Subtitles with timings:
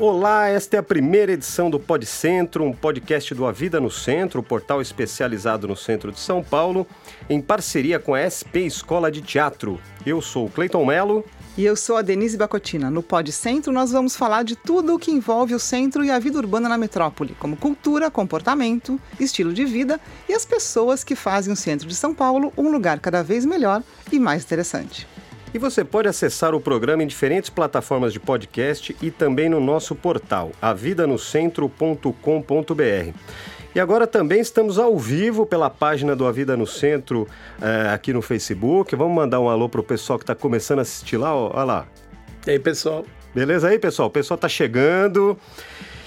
[0.00, 3.90] Olá, esta é a primeira edição do Pod Centro, um podcast do A Vida no
[3.90, 6.86] Centro, portal especializado no centro de São Paulo,
[7.28, 9.80] em parceria com a SP Escola de Teatro.
[10.06, 11.24] Eu sou o Cleiton Melo.
[11.56, 12.88] E eu sou a Denise Bacotina.
[12.88, 16.18] No Pod Centro, nós vamos falar de tudo o que envolve o centro e a
[16.20, 21.52] vida urbana na metrópole, como cultura, comportamento, estilo de vida e as pessoas que fazem
[21.52, 25.08] o centro de São Paulo um lugar cada vez melhor e mais interessante.
[25.58, 29.92] E você pode acessar o programa em diferentes plataformas de podcast e também no nosso
[29.92, 33.18] portal, avidanocentro.com.br.
[33.74, 37.26] E agora também estamos ao vivo pela página do A Vida no Centro
[37.60, 38.94] é, aqui no Facebook.
[38.94, 41.88] Vamos mandar um alô pro pessoal que está começando a assistir lá, ó, olha lá.
[42.46, 43.04] E aí, pessoal?
[43.34, 44.06] Beleza aí, pessoal?
[44.06, 45.36] O pessoal está chegando.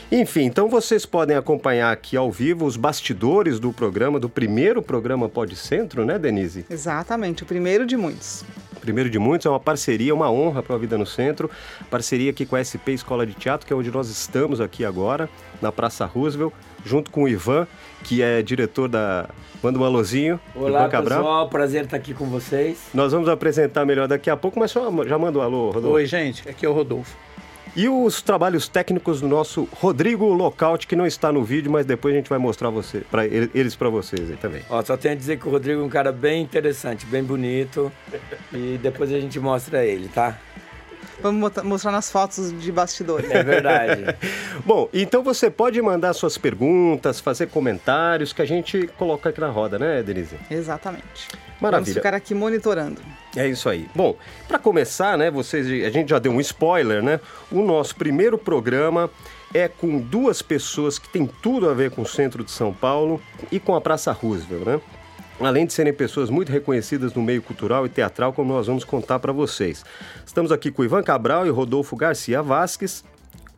[0.09, 5.27] Enfim, então vocês podem acompanhar aqui ao vivo os bastidores do programa, do primeiro programa
[5.27, 6.65] Pod Centro, né, Denise?
[6.70, 8.45] Exatamente, o primeiro de muitos
[8.81, 11.49] primeiro de muitos, é uma parceria, uma honra para a Vida no Centro,
[11.90, 15.29] parceria aqui com a SP Escola de Teatro, que é onde nós estamos aqui agora,
[15.62, 16.51] na Praça Roosevelt,
[16.84, 17.68] junto com o Ivan,
[18.04, 19.29] que é diretor da...
[19.63, 20.40] Manda um alôzinho.
[20.55, 21.20] Olá, Ivan Cabral.
[21.20, 22.79] pessoal, prazer estar aqui com vocês.
[22.93, 25.95] Nós vamos apresentar melhor daqui a pouco, mas só, já manda um alô, Rodolfo.
[25.95, 27.16] Oi, gente, aqui é o Rodolfo.
[27.75, 32.13] E os trabalhos técnicos do nosso Rodrigo Lockout, que não está no vídeo, mas depois
[32.13, 34.61] a gente vai mostrar você, pra, eles para vocês aí também.
[34.69, 37.89] Ó, só tenho a dizer que o Rodrigo é um cara bem interessante, bem bonito.
[38.51, 40.37] e depois a gente mostra ele, tá?
[41.21, 43.29] Vamos mostrar nas fotos de bastidores.
[43.29, 44.03] É verdade.
[44.65, 49.49] Bom, então você pode mandar suas perguntas, fazer comentários que a gente coloca aqui na
[49.49, 50.37] roda, né, Denise?
[50.49, 51.27] Exatamente.
[51.59, 51.85] Maravilha.
[51.85, 53.01] Vamos ficar aqui monitorando.
[53.35, 53.87] É isso aí.
[53.95, 57.19] Bom, para começar, né, vocês, a gente já deu um spoiler, né?
[57.51, 59.09] O nosso primeiro programa
[59.53, 63.21] é com duas pessoas que têm tudo a ver com o centro de São Paulo
[63.51, 64.81] e com a Praça Roosevelt, né?
[65.45, 69.19] Além de serem pessoas muito reconhecidas no meio cultural e teatral, como nós vamos contar
[69.19, 69.83] para vocês.
[70.25, 73.03] Estamos aqui com Ivan Cabral e Rodolfo Garcia Vasques,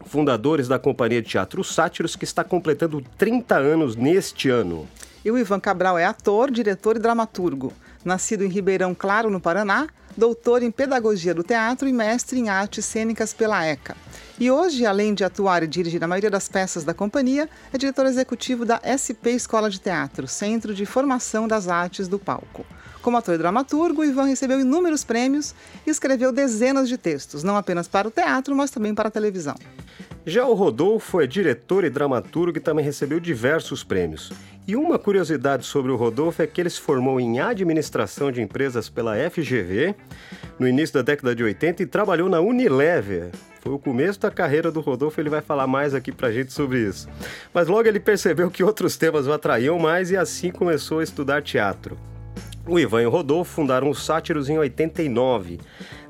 [0.05, 4.87] fundadores da Companhia de Teatro Sátiros, que está completando 30 anos neste ano.
[5.23, 7.71] E o Ivan Cabral é ator, diretor e dramaturgo.
[8.03, 12.85] Nascido em Ribeirão Claro, no Paraná, doutor em Pedagogia do Teatro e mestre em Artes
[12.85, 13.95] Cênicas pela ECA.
[14.39, 18.05] E hoje, além de atuar e dirigir a maioria das peças da companhia, é diretor
[18.05, 22.65] executivo da SP Escola de Teatro, Centro de Formação das Artes do Palco.
[23.01, 25.53] Como ator e dramaturgo, Ivan recebeu inúmeros prêmios
[25.85, 29.55] e escreveu dezenas de textos, não apenas para o teatro, mas também para a televisão.
[30.25, 34.31] Já o Rodolfo é diretor e dramaturgo e também recebeu diversos prêmios.
[34.65, 38.87] E uma curiosidade sobre o Rodolfo é que ele se formou em administração de empresas
[38.87, 39.93] pela FGV
[40.57, 43.31] no início da década de 80 e trabalhou na Unilever.
[43.59, 46.79] Foi o começo da carreira do Rodolfo, ele vai falar mais aqui pra gente sobre
[46.87, 47.09] isso.
[47.53, 51.41] Mas logo ele percebeu que outros temas o atraíam mais e assim começou a estudar
[51.41, 51.97] teatro.
[52.65, 55.59] O Ivan e o Rodolfo fundaram os Sátiros em 89.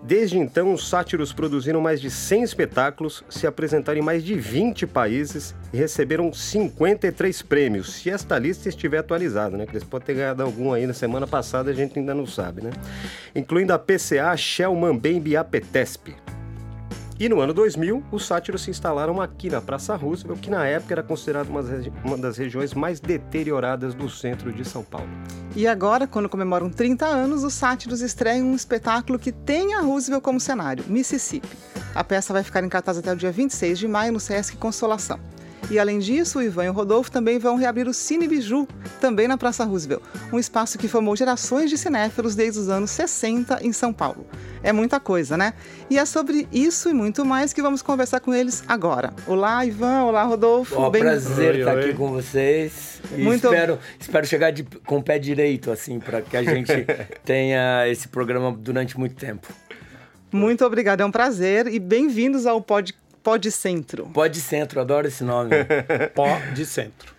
[0.05, 4.85] Desde então, os Sátiros produziram mais de 100 espetáculos, se apresentaram em mais de 20
[4.85, 9.65] países e receberam 53 prêmios, se esta lista estiver atualizada, né?
[9.65, 12.61] Que eles podem ter ganhado algum aí na semana passada, a gente ainda não sabe,
[12.61, 12.71] né?
[13.33, 16.13] Incluindo a PCA Shell Mambembe Apetesp.
[17.19, 20.95] E no ano 2000, os sátiros se instalaram aqui na Praça Roosevelt, que na época
[20.95, 21.47] era considerada
[22.03, 25.07] uma das regiões mais deterioradas do centro de São Paulo.
[25.55, 30.23] E agora, quando comemoram 30 anos, os sátiros estreiam um espetáculo que tem a Roosevelt
[30.23, 31.47] como cenário, Mississippi.
[31.93, 35.19] A peça vai ficar em cartaz até o dia 26 de maio no Sesc Consolação.
[35.69, 38.67] E além disso, o Ivan e o Rodolfo também vão reabrir o Cine Biju,
[38.99, 40.01] também na Praça Roosevelt,
[40.31, 44.25] um espaço que formou gerações de cinéfilos desde os anos 60 em São Paulo.
[44.61, 45.53] É muita coisa, né?
[45.89, 49.13] E é sobre isso e muito mais que vamos conversar com eles agora.
[49.25, 50.03] Olá, Ivan.
[50.03, 50.79] Olá, Rodolfo.
[50.79, 51.01] Oh, Bem...
[51.01, 51.83] prazer oi, estar oi.
[51.85, 53.01] aqui com vocês.
[53.17, 53.47] Muito...
[53.47, 56.71] espero, espero chegar de, com o pé direito, assim, para que a gente
[57.25, 59.47] tenha esse programa durante muito tempo.
[60.31, 64.05] Muito obrigada, é um prazer e bem-vindos ao podcast Pod Centro.
[64.07, 65.51] Pod Centro, adoro esse nome.
[66.13, 67.13] Pod Centro.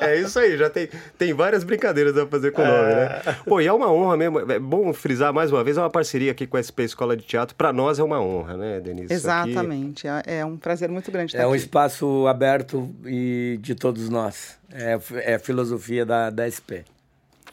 [0.00, 3.22] é isso aí, já tem, tem várias brincadeiras a fazer com o nome, né?
[3.26, 3.32] É.
[3.44, 6.30] Pô, e é uma honra mesmo, é bom frisar mais uma vez, é uma parceria
[6.30, 9.12] aqui com a SP Escola de Teatro, para nós é uma honra, né, Denise?
[9.12, 10.30] Exatamente, aqui...
[10.30, 15.34] é um prazer muito grande É um espaço aberto e de todos nós, é, é
[15.34, 16.84] a filosofia da, da SP.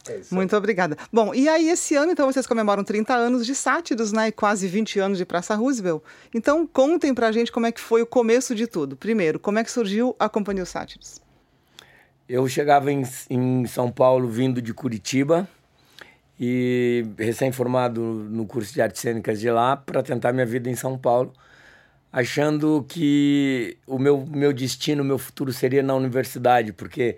[0.09, 0.98] É Muito obrigada.
[1.12, 4.30] Bom, e aí esse ano, então, vocês comemoram 30 anos de Sátiros, né?
[4.30, 6.01] E quase 20 anos de Praça Roosevelt.
[6.33, 8.95] Então, contem pra gente como é que foi o começo de tudo.
[8.95, 11.21] Primeiro, como é que surgiu a Companhia Sátiros?
[12.27, 15.48] Eu chegava em, em São Paulo vindo de Curitiba
[16.39, 20.98] e recém-formado no curso de artes cênicas de lá para tentar minha vida em São
[20.98, 21.31] Paulo,
[22.12, 27.18] achando que o meu, meu destino, o meu futuro seria na universidade, porque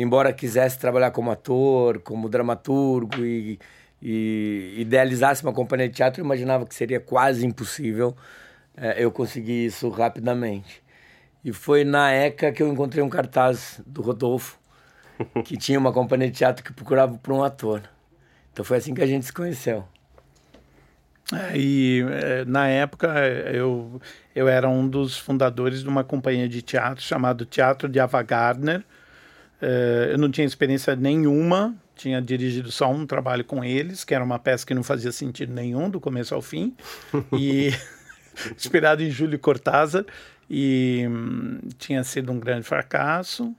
[0.00, 3.58] embora quisesse trabalhar como ator, como dramaturgo e,
[4.00, 8.16] e idealizasse uma companhia de teatro, eu imaginava que seria quase impossível
[8.80, 10.82] é, eu consegui isso rapidamente.
[11.44, 14.58] E foi na ECA que eu encontrei um cartaz do Rodolfo,
[15.44, 17.82] que tinha uma companhia de teatro que procurava por um ator.
[18.52, 19.84] Então foi assim que a gente se conheceu.
[21.32, 23.08] É, e é, na época
[23.52, 24.00] eu,
[24.34, 28.84] eu era um dos fundadores de uma companhia de teatro chamado Teatro de Ava Gardner.
[29.60, 34.22] É, eu não tinha experiência nenhuma, tinha dirigido só um trabalho com eles, que era
[34.22, 36.74] uma peça que não fazia sentido nenhum, do começo ao fim,
[37.32, 37.72] e
[38.56, 40.04] inspirado em Júlio Cortázar,
[40.48, 43.54] e hum, tinha sido um grande fracasso.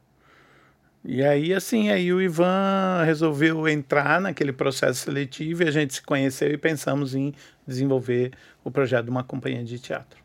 [1.03, 6.01] E aí, assim, aí o Ivan resolveu entrar naquele processo seletivo e a gente se
[6.01, 7.33] conheceu e pensamos em
[7.65, 8.31] desenvolver
[8.63, 10.19] o projeto de uma companhia de teatro.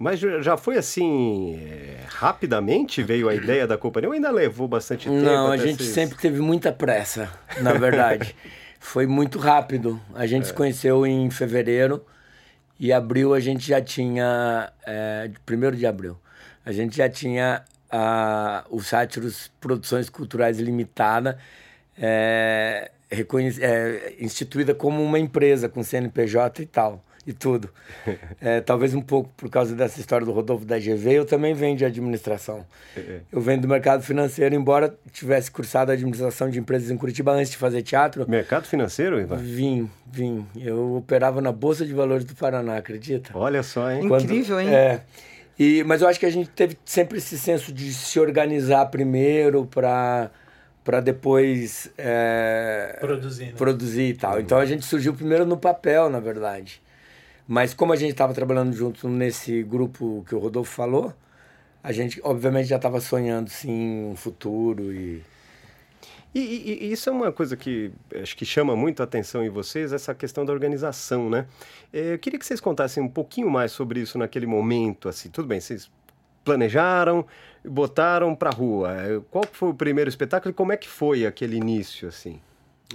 [0.00, 5.06] Mas já foi assim, é, rapidamente veio a ideia da companhia ou ainda levou bastante
[5.06, 5.22] tempo?
[5.22, 7.30] Não, a gente sempre teve muita pressa,
[7.60, 8.34] na verdade.
[8.80, 10.00] foi muito rápido.
[10.14, 10.46] A gente é.
[10.46, 12.02] se conheceu em fevereiro
[12.78, 16.16] e abril a gente já tinha, é, primeiro de abril,
[16.64, 21.36] a gente já tinha a, o Sátiros Produções Culturais Limitada,
[21.98, 27.70] é, é, instituída como uma empresa com CNPJ e tal, e tudo.
[28.42, 31.76] É, talvez um pouco por causa dessa história do Rodolfo da GV, eu também venho
[31.76, 32.64] de administração.
[32.96, 33.20] É.
[33.30, 37.58] Eu venho do mercado financeiro, embora tivesse cursado administração de empresas em Curitiba antes de
[37.58, 38.28] fazer teatro.
[38.28, 39.36] Mercado financeiro, Ivan?
[39.36, 40.46] Vim, vim.
[40.56, 43.30] Eu operava na Bolsa de Valores do Paraná, acredita?
[43.34, 44.08] Olha só, hein?
[44.08, 44.74] Quando, Incrível, hein?
[44.74, 45.02] É.
[45.58, 49.66] E, mas eu acho que a gente teve sempre esse senso de se organizar primeiro
[49.66, 50.30] para
[50.82, 53.52] para depois é, produzir, né?
[53.56, 54.40] produzir e tal.
[54.40, 56.80] Então a gente surgiu primeiro no papel, na verdade.
[57.50, 61.12] Mas como a gente estava trabalhando junto nesse grupo que o Rodolfo falou,
[61.82, 65.20] a gente obviamente já estava sonhando sim um futuro e
[66.32, 67.90] e, e, e, isso é uma coisa que
[68.22, 71.44] acho que chama muito a atenção em vocês, essa questão da organização, né?
[71.92, 75.28] É, eu queria que vocês contassem um pouquinho mais sobre isso naquele momento, assim.
[75.28, 75.90] Tudo bem, vocês
[76.44, 77.26] planejaram,
[77.64, 78.94] botaram para rua.
[78.94, 82.40] É, qual foi o primeiro espetáculo e como é que foi aquele início, assim?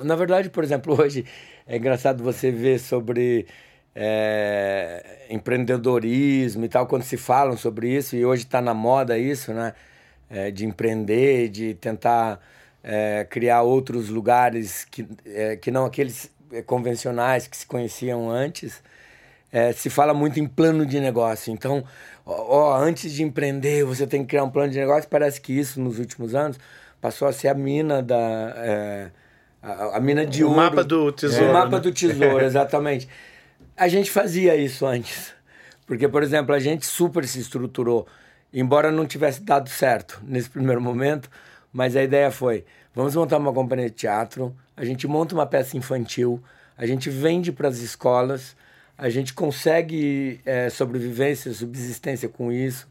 [0.02, 1.26] Na verdade, por exemplo, hoje
[1.68, 3.48] é engraçado você ver sobre
[3.96, 9.54] é, empreendedorismo e tal, quando se falam sobre isso, e hoje está na moda isso,
[9.54, 9.74] né?
[10.30, 12.42] É, de empreender, de tentar
[12.84, 18.84] é, criar outros lugares que, é, que não aqueles é, convencionais que se conheciam antes.
[19.52, 21.54] É, se fala muito em plano de negócio.
[21.54, 21.84] Então,
[22.26, 25.08] ó, ó, antes de empreender, você tem que criar um plano de negócio.
[25.10, 26.60] Parece que isso, nos últimos anos,
[27.00, 29.12] passou a ser a mina da.
[29.64, 30.60] A, a, mina de o ouro.
[30.60, 31.50] O mapa do tesouro.
[31.50, 31.80] o mapa né?
[31.80, 33.08] do tesouro, exatamente.
[33.78, 35.34] A gente fazia isso antes.
[35.86, 38.08] Porque, por exemplo, a gente super se estruturou.
[38.54, 41.30] Embora não tivesse dado certo nesse primeiro momento,
[41.74, 42.64] mas a ideia foi:
[42.94, 46.42] vamos montar uma companhia de teatro, a gente monta uma peça infantil,
[46.78, 48.56] a gente vende para as escolas,
[48.98, 52.88] a gente consegue é, sobrevivência, subsistência com isso.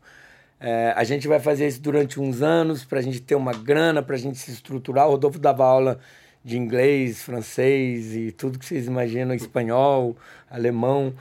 [0.61, 4.03] É, a gente vai fazer isso durante uns anos para a gente ter uma grana,
[4.03, 5.07] para a gente se estruturar.
[5.09, 5.99] O Rodolfo dava aula
[6.45, 10.17] de inglês, francês e tudo que vocês imaginam, espanhol,
[10.51, 11.15] alemão.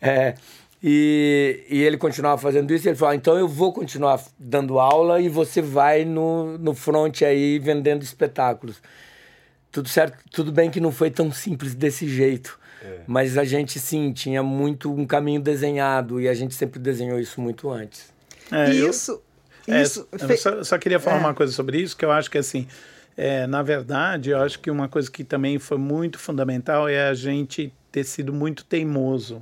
[0.00, 0.34] É,
[0.82, 2.86] e, e ele continuava fazendo isso.
[2.86, 6.74] E ele falou: ah, então eu vou continuar dando aula e você vai no, no
[6.74, 8.82] front aí vendendo espetáculos.
[9.72, 12.58] Tudo certo, tudo bem que não foi tão simples desse jeito.
[12.82, 13.00] É.
[13.06, 17.40] Mas a gente sim tinha muito um caminho desenhado e a gente sempre desenhou isso
[17.40, 18.12] muito antes.
[18.52, 19.22] É, isso.
[19.66, 21.20] Eu, é, isso eu só, só, queria falar é.
[21.20, 22.68] uma coisa sobre isso, que eu acho que assim,
[23.16, 27.14] é, na verdade, eu acho que uma coisa que também foi muito fundamental é a
[27.14, 29.40] gente ter sido muito teimoso.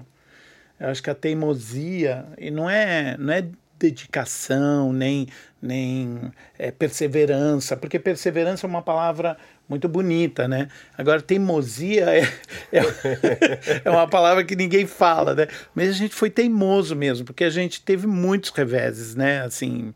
[0.79, 5.27] Eu acho que a teimosia, e não é, não é dedicação, nem,
[5.61, 9.37] nem é, perseverança, porque perseverança é uma palavra
[9.69, 10.69] muito bonita, né?
[10.97, 12.23] Agora, teimosia é,
[12.73, 15.49] é, é, uma palavra que ninguém fala, né?
[15.75, 19.43] Mas a gente foi teimoso mesmo, porque a gente teve muitos reveses, né?
[19.43, 19.93] Assim,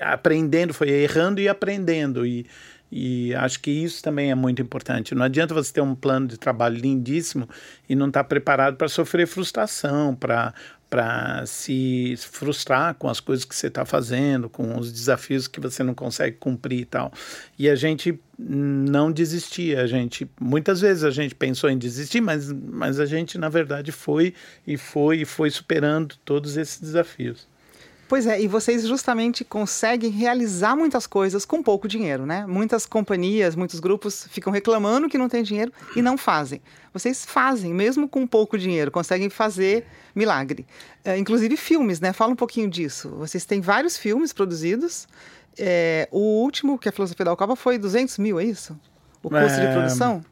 [0.00, 2.46] aprendendo, foi errando e aprendendo, e,
[2.90, 5.14] e acho que isso também é muito importante.
[5.14, 7.48] Não adianta você ter um plano de trabalho lindíssimo
[7.88, 10.54] e não estar tá preparado para sofrer frustração, para
[10.88, 15.82] para se frustrar com as coisas que você está fazendo, com os desafios que você
[15.82, 17.12] não consegue cumprir e tal.
[17.58, 22.52] E a gente não desistia, a gente muitas vezes a gente pensou em desistir, mas,
[22.52, 24.32] mas a gente na verdade foi
[24.66, 27.48] e foi e foi superando todos esses desafios.
[28.08, 32.46] Pois é, e vocês justamente conseguem realizar muitas coisas com pouco dinheiro, né?
[32.46, 36.62] Muitas companhias, muitos grupos ficam reclamando que não tem dinheiro e não fazem.
[36.92, 39.84] Vocês fazem, mesmo com pouco dinheiro, conseguem fazer
[40.14, 40.64] milagre.
[41.04, 42.12] É, inclusive filmes, né?
[42.12, 43.10] Fala um pouquinho disso.
[43.10, 45.08] Vocês têm vários filmes produzidos.
[45.58, 48.78] É, o último, que é a Filosofia da Alcova, foi 200 mil, é isso?
[49.20, 49.66] O custo é...
[49.66, 50.24] de produção?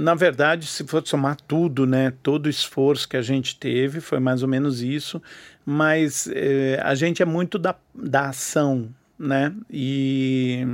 [0.00, 4.18] na verdade, se for somar tudo, né, todo o esforço que a gente teve, foi
[4.18, 5.22] mais ou menos isso,
[5.70, 10.66] mas eh, a gente é muito da, da ação, né, e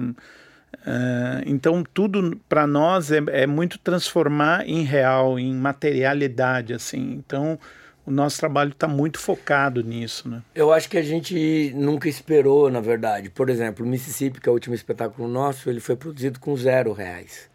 [0.73, 7.59] uh, então tudo para nós é, é muito transformar em real, em materialidade, assim, então
[8.07, 10.43] o nosso trabalho está muito focado nisso, né?
[10.55, 13.29] Eu acho que a gente nunca esperou, na verdade.
[13.29, 17.51] Por exemplo, Mississippi, que é o último espetáculo nosso, ele foi produzido com zero reais.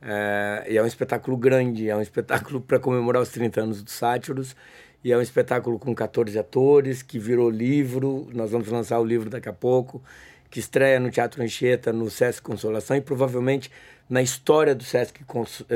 [0.00, 3.92] É, e é um espetáculo grande, é um espetáculo para comemorar os 30 anos dos
[3.92, 4.54] Sátiros,
[5.04, 9.28] e é um espetáculo com 14 atores, que virou livro, nós vamos lançar o livro
[9.28, 10.02] daqui a pouco,
[10.50, 13.70] que estreia no Teatro Anchieta, no Sesc Consolação, e provavelmente
[14.08, 15.24] na história do Sesc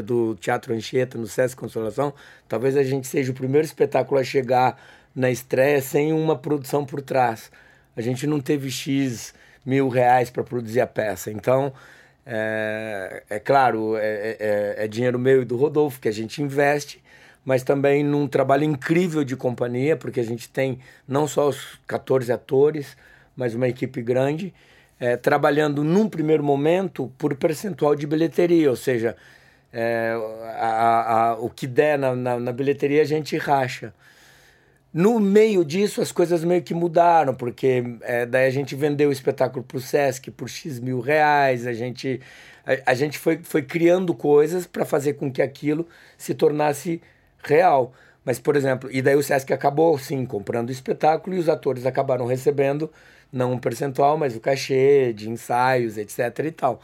[0.04, 2.12] do Teatro Anchieta, no Sesc Consolação,
[2.46, 4.78] talvez a gente seja o primeiro espetáculo a chegar
[5.14, 7.50] na estreia sem uma produção por trás.
[7.96, 11.72] A gente não teve X mil reais para produzir a peça, então
[12.26, 16.42] é, é claro, é, é, é, é, dinheiro meu e do Rodolfo que a gente
[16.42, 17.02] investe,
[17.46, 22.32] mas também num trabalho incrível de companhia, porque a gente tem não só os 14
[22.32, 22.96] atores,
[23.36, 24.52] mas uma equipe grande,
[24.98, 29.16] é, trabalhando num primeiro momento por percentual de bilheteria, ou seja,
[29.72, 30.12] é,
[30.58, 33.94] a, a, o que der na, na, na bilheteria a gente racha.
[34.92, 39.12] No meio disso, as coisas meio que mudaram, porque é, daí a gente vendeu o
[39.12, 42.20] espetáculo para o Sesc por X mil reais, a gente,
[42.66, 45.86] a, a gente foi, foi criando coisas para fazer com que aquilo
[46.18, 47.00] se tornasse
[47.46, 47.92] real.
[48.24, 51.86] Mas, por exemplo, e daí o Sesc acabou, sim, comprando o espetáculo e os atores
[51.86, 52.90] acabaram recebendo,
[53.32, 56.80] não um percentual, mas o cachê de ensaios, etc e tal.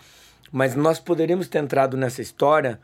[0.53, 2.79] Mas nós poderíamos ter entrado nessa história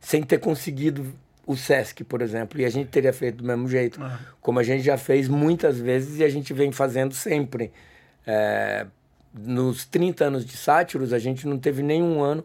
[0.00, 1.14] sem ter conseguido
[1.46, 4.18] o SESC, por exemplo, e a gente teria feito do mesmo jeito, ah.
[4.40, 7.72] como a gente já fez muitas vezes e a gente vem fazendo sempre.
[8.26, 8.86] É,
[9.32, 12.44] nos 30 anos de Sátiros, a gente não teve nenhum ano.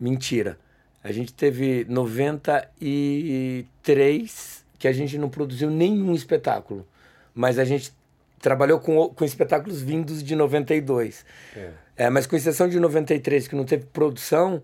[0.00, 0.58] Mentira.
[1.02, 6.86] A gente teve 93 que a gente não produziu nenhum espetáculo.
[7.34, 7.92] Mas a gente
[8.40, 11.26] trabalhou com, com espetáculos vindos de 92.
[11.56, 11.70] É.
[11.96, 14.62] É, mas com exceção de 93, que não teve produção,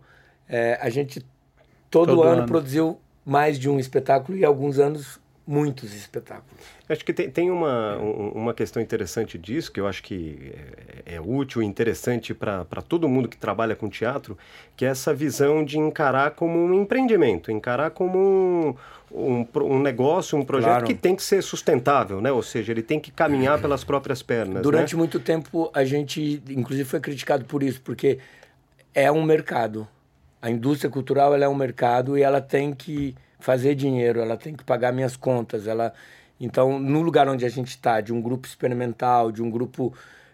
[0.48, 1.18] é, a gente
[1.90, 6.64] todo, todo ano, ano, produziu mais de um espetáculo e alguns anos muitos espetáculos.
[6.88, 10.52] Acho que tem, tem uma, uma questão interessante disso, que eu acho que
[11.06, 14.38] é, é útil e interessante para todo mundo que trabalha com teatro,
[14.76, 18.74] que é essa visão de encarar como um empreendimento, encarar como um,
[19.12, 20.86] um, um negócio, um projeto claro.
[20.86, 22.32] que tem que ser sustentável, né?
[22.32, 24.62] Ou seja, ele tem que caminhar pelas próprias pernas.
[24.62, 24.98] Durante né?
[24.98, 28.18] muito tempo a gente, inclusive, foi criticado por isso, porque
[28.94, 29.86] é um mercado.
[30.40, 34.64] A indústria cultural é um mercado e ela tem que fazer dinheiro, ela tem que
[34.64, 35.92] pagar minhas contas, ela
[36.40, 39.92] então no lugar onde a gente está, de um grupo experimental, de um grupo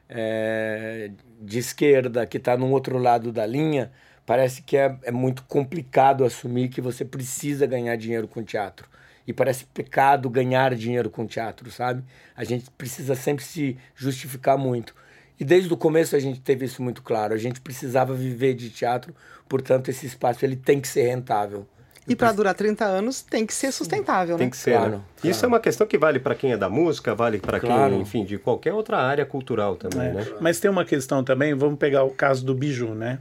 [0.09, 3.91] é, de esquerda que está no outro lado da linha,
[4.25, 8.89] parece que é, é muito complicado assumir que você precisa ganhar dinheiro com teatro
[9.27, 12.05] e parece pecado ganhar dinheiro com teatro, sabe?
[12.37, 14.95] A gente precisa sempre se justificar muito.
[15.39, 17.35] E desde o começo a gente teve isso muito claro.
[17.35, 19.13] A gente precisava viver de teatro,
[19.49, 21.67] portanto esse espaço ele tem que ser rentável.
[22.13, 24.51] E para durar 30 anos tem que ser sustentável, tem né?
[24.51, 24.73] que ser.
[24.73, 25.01] Claro, né?
[25.17, 25.31] claro.
[25.31, 27.93] Isso é uma questão que vale para quem é da música, vale para claro.
[27.93, 30.13] quem, enfim, de qualquer outra área cultural também, é.
[30.13, 30.27] né?
[30.41, 33.21] Mas tem uma questão também, vamos pegar o caso do Biju, né?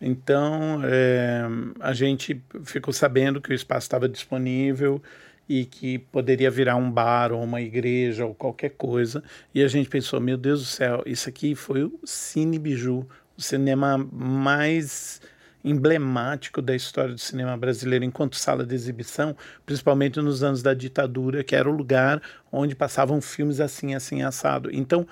[0.00, 1.42] Então, é,
[1.78, 5.02] a gente ficou sabendo que o espaço estava disponível
[5.46, 9.22] e que poderia virar um bar ou uma igreja ou qualquer coisa.
[9.54, 13.42] E a gente pensou, meu Deus do céu, isso aqui foi o Cine Biju, o
[13.42, 15.20] cinema mais
[15.64, 21.44] emblemático da história do cinema brasileiro enquanto sala de exibição, principalmente nos anos da ditadura,
[21.44, 24.70] que era o lugar onde passavam filmes assim, assim, assado.
[24.72, 25.06] Então,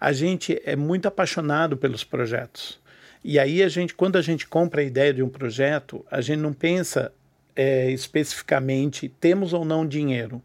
[0.00, 2.80] a gente é muito apaixonado pelos projetos.
[3.22, 6.38] E aí a gente, quando a gente compra a ideia de um projeto, a gente
[6.38, 7.12] não pensa
[7.54, 10.42] é, especificamente temos ou não dinheiro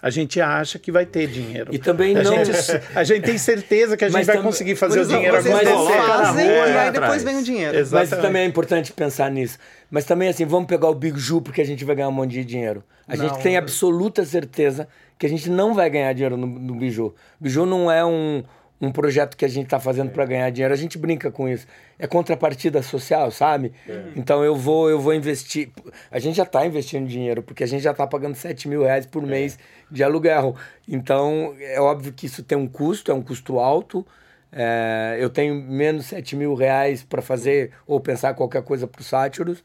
[0.00, 1.74] a gente acha que vai ter dinheiro.
[1.74, 2.44] E também a não.
[2.44, 5.64] Gente, a gente tem certeza que a gente mas vai conseguir fazer o dinheiro acontecer.
[5.64, 7.76] Vocês fazem e aí depois vem o dinheiro.
[7.76, 8.10] Exatamente.
[8.10, 9.58] Mas também é importante pensar nisso.
[9.90, 12.32] Mas também assim, vamos pegar o Big Ju porque a gente vai ganhar um monte
[12.32, 12.84] de dinheiro.
[13.08, 14.86] A não, gente tem absoluta certeza
[15.18, 17.14] que a gente não vai ganhar dinheiro no, no Biju.
[17.40, 18.44] Biju não é um,
[18.80, 20.72] um projeto que a gente está fazendo para ganhar dinheiro.
[20.72, 21.66] A gente brinca com isso.
[21.98, 23.72] É contrapartida social, sabe?
[23.88, 24.12] É.
[24.14, 25.70] Então eu vou eu vou investir.
[26.10, 29.04] A gente já está investindo dinheiro, porque a gente já está pagando 7 mil reais
[29.04, 29.26] por é.
[29.26, 29.58] mês
[29.90, 30.54] de aluguel.
[30.86, 34.06] Então é óbvio que isso tem um custo, é um custo alto.
[34.50, 39.06] É, eu tenho menos 7 mil reais para fazer ou pensar qualquer coisa para os
[39.06, 39.62] sátiros,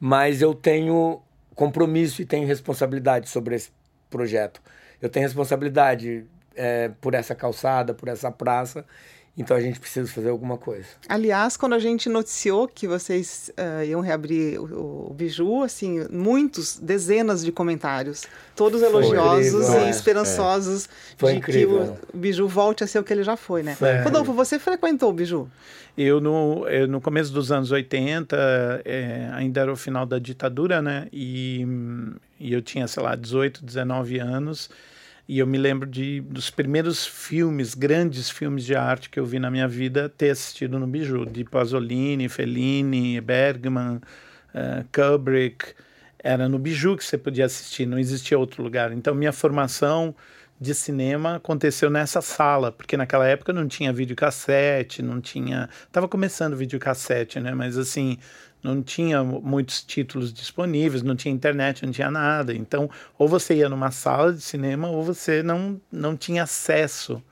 [0.00, 1.20] mas eu tenho
[1.54, 3.70] compromisso e tenho responsabilidade sobre esse
[4.10, 4.60] projeto.
[5.00, 6.24] Eu tenho responsabilidade
[6.56, 8.84] é, por essa calçada, por essa praça.
[9.36, 10.86] então a gente precisa fazer alguma coisa.
[11.08, 16.78] Aliás, quando a gente noticiou que vocês uh, iam reabrir o, o, Biju, assim, muitos,
[16.78, 20.88] dezenas de comentários, todos foi elogiosos incrível, e é, esperançosos
[21.20, 21.26] é.
[21.26, 21.98] de incrível.
[22.10, 23.76] que o Biju volte a ser o que ele já foi, né?
[23.80, 24.02] É.
[24.02, 25.50] Rodolfo, você frequentou o Biju?
[25.96, 30.82] Eu no, eu, no começo dos anos 80, é, ainda era o final da ditadura,
[30.82, 31.08] né?
[31.10, 31.66] E,
[32.38, 34.68] e eu tinha, sei lá, 18, 19 anos.
[35.28, 39.40] E eu me lembro de dos primeiros filmes, grandes filmes de arte que eu vi
[39.40, 45.74] na minha vida, ter assistido no Biju, de Pasolini, Fellini, Bergman, uh, Kubrick.
[46.18, 48.92] Era no Biju que você podia assistir, não existia outro lugar.
[48.92, 50.14] Então minha formação
[50.60, 56.56] de cinema aconteceu nessa sala, porque naquela época não tinha videocassete, não tinha, estava começando
[56.56, 57.52] videocassete, né?
[57.52, 58.16] Mas assim,
[58.66, 62.52] não tinha muitos títulos disponíveis, não tinha internet, não tinha nada.
[62.52, 67.22] Então, ou você ia numa sala de cinema ou você não, não tinha acesso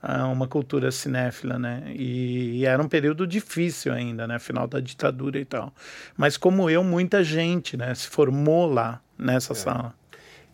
[0.00, 1.82] a uma cultura cinéfila, né?
[1.88, 4.38] E, e, era um período difícil ainda, né?
[4.38, 5.72] Final da ditadura e tal.
[6.16, 7.92] Mas como eu, muita gente, né?
[7.94, 9.56] Se formou lá nessa é.
[9.56, 9.94] sala.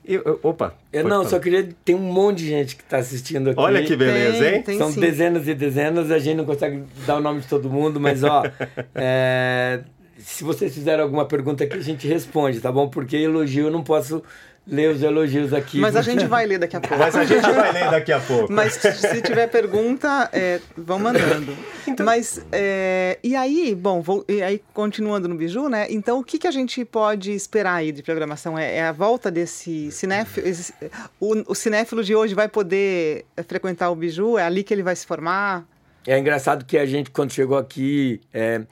[0.02, 0.75] Eu, eu, opa.
[0.90, 1.28] Eu não, falar.
[1.28, 1.68] só queria.
[1.85, 3.61] Tem um monte de gente que está assistindo aqui.
[3.61, 4.62] Olha que beleza, hein?
[4.62, 5.00] Tem, São sim.
[5.00, 8.42] dezenas e dezenas, a gente não consegue dar o nome de todo mundo, mas ó.
[8.94, 9.80] é,
[10.24, 12.88] se vocês fizerem alguma pergunta aqui, a gente responde, tá bom?
[12.88, 14.22] Porque elogio eu não posso
[14.66, 15.78] ler os elogios aqui.
[15.78, 16.98] Mas a gente vai ler daqui a pouco.
[16.98, 18.52] Mas a gente vai ler daqui a pouco.
[18.52, 21.56] Mas se tiver pergunta, é, vão mandando.
[21.86, 22.06] Então...
[22.06, 25.86] Mas, é, e aí, bom, vou, e aí continuando no Biju, né?
[25.90, 28.58] Então, o que, que a gente pode esperar aí de programação?
[28.58, 30.46] É, é a volta desse cinéfilo?
[31.18, 34.38] O, o cinéfilo de hoje vai poder frequentar o Biju?
[34.38, 35.66] É ali que ele vai se formar?
[36.07, 38.62] É engraçado que a gente, quando chegou aqui, é,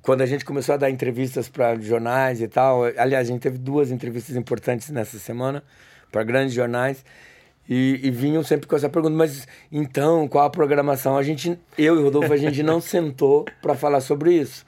[0.00, 3.58] quando a gente começou a dar entrevistas para jornais e tal, aliás, a gente teve
[3.58, 5.62] duas entrevistas importantes nessa semana
[6.10, 7.04] para grandes jornais.
[7.68, 11.18] E, e, vinham sempre com essa pergunta, mas então, qual a programação?
[11.18, 14.64] A gente, eu e o Rodolfo, a gente não sentou para falar sobre isso.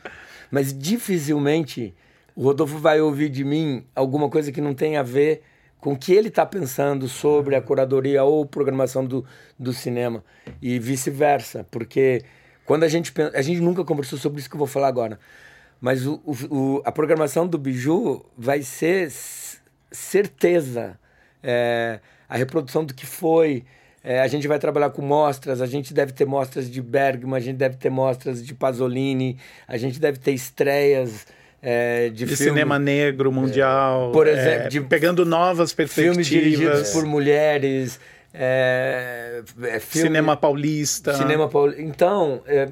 [0.50, 1.94] Mas dificilmente
[2.36, 5.42] o Rodolfo vai ouvir de mim alguma coisa que não tem a ver
[5.80, 9.24] com o que ele está pensando sobre a curadoria ou programação do,
[9.58, 10.22] do cinema
[10.60, 12.22] e vice-versa, porque
[12.64, 15.18] quando a gente a gente nunca conversou sobre isso que eu vou falar agora,
[15.80, 19.10] mas o, o a programação do Biju vai ser
[19.90, 20.98] certeza
[21.42, 23.64] é, a reprodução do que foi.
[24.02, 27.40] É, a gente vai trabalhar com mostras, a gente deve ter mostras de Bergman, a
[27.40, 29.36] gente deve ter mostras de Pasolini,
[29.68, 31.26] a gente deve ter estreias
[31.62, 36.26] é, de, de cinema negro mundial, é, por exemplo, é, de, pegando novas perspectivas.
[36.26, 38.00] Filmes dirigidos por mulheres.
[38.32, 41.14] É, é filme, cinema paulista.
[41.14, 41.82] Cinema paulista.
[41.82, 42.68] Então, é,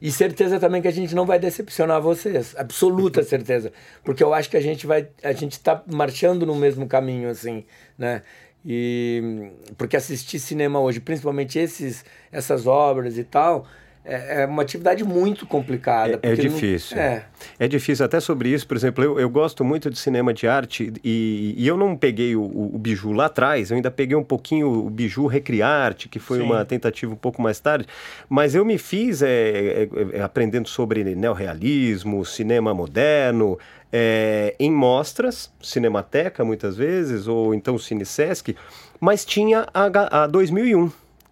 [0.00, 2.54] e certeza também que a gente não vai decepcionar vocês.
[2.56, 3.72] Absoluta certeza.
[4.04, 5.08] Porque eu acho que a gente vai.
[5.22, 7.64] A gente está marchando no mesmo caminho, assim,
[7.98, 8.22] né?
[8.64, 13.66] E porque assistir cinema hoje, principalmente esses, essas obras e tal,
[14.10, 16.18] é, é uma atividade muito complicada.
[16.22, 16.96] É, é difícil.
[16.96, 17.24] Não, é.
[17.60, 18.04] é difícil.
[18.04, 21.66] Até sobre isso, por exemplo, eu, eu gosto muito de cinema de arte e, e
[21.66, 25.26] eu não peguei o, o, Biju lá atrás, eu ainda peguei um pouquinho o Biju
[25.26, 26.44] Recriarte, que foi Sim.
[26.44, 27.86] uma tentativa um pouco mais tarde,
[28.28, 33.58] mas eu me fiz é, é, é aprendendo sobre neorrealismo, cinema moderno,
[33.92, 38.56] é, em mostras, Cinemateca muitas vezes, ou então Cinesesc,
[38.98, 40.90] mas tinha a, a 2001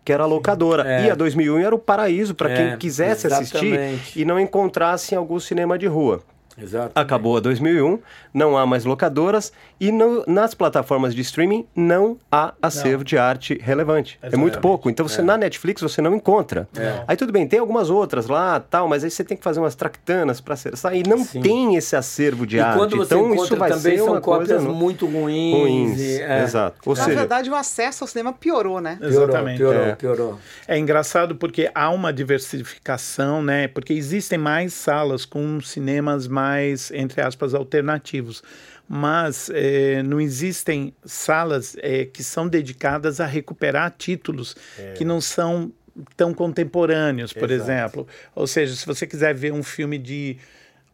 [0.08, 0.90] que era a locadora.
[0.90, 1.04] É.
[1.04, 3.76] E a 2001 era o paraíso para é, quem quisesse exatamente.
[3.76, 6.22] assistir e não encontrasse em algum cinema de rua.
[6.60, 6.92] Exato.
[6.94, 7.98] Acabou a 2001,
[8.34, 13.04] não há mais locadoras e no, nas plataformas de streaming não há acervo não.
[13.04, 14.18] de arte relevante.
[14.20, 14.34] Exatamente.
[14.34, 14.90] É muito pouco.
[14.90, 15.24] Então você é.
[15.24, 16.68] na Netflix você não encontra.
[16.76, 17.04] É.
[17.06, 19.74] Aí tudo bem, tem algumas outras lá, tal, mas aí você tem que fazer umas
[19.74, 21.40] tractanas para acessar e não Sim.
[21.40, 22.78] tem esse acervo de e arte.
[22.78, 25.54] Quando você então isso vai também ser são uma cópias coisa muito ruins.
[25.54, 26.00] ruins.
[26.00, 26.42] E, é.
[26.42, 26.76] Exato.
[26.84, 28.96] Ou na seja, verdade o acesso ao cinema piorou, né?
[28.96, 29.58] Piorou, Exatamente.
[29.58, 29.94] Piorou, é.
[29.94, 30.38] piorou.
[30.66, 33.68] É engraçado porque há uma diversificação, né?
[33.68, 36.47] Porque existem mais salas com cinemas mais
[36.92, 38.42] entre aspas alternativos
[38.88, 44.94] mas é, não existem salas é, que são dedicadas a recuperar títulos é.
[44.94, 45.70] que não são
[46.16, 47.70] tão contemporâneos, por Exato.
[47.70, 48.08] exemplo.
[48.34, 50.38] Ou seja, se você quiser ver um filme de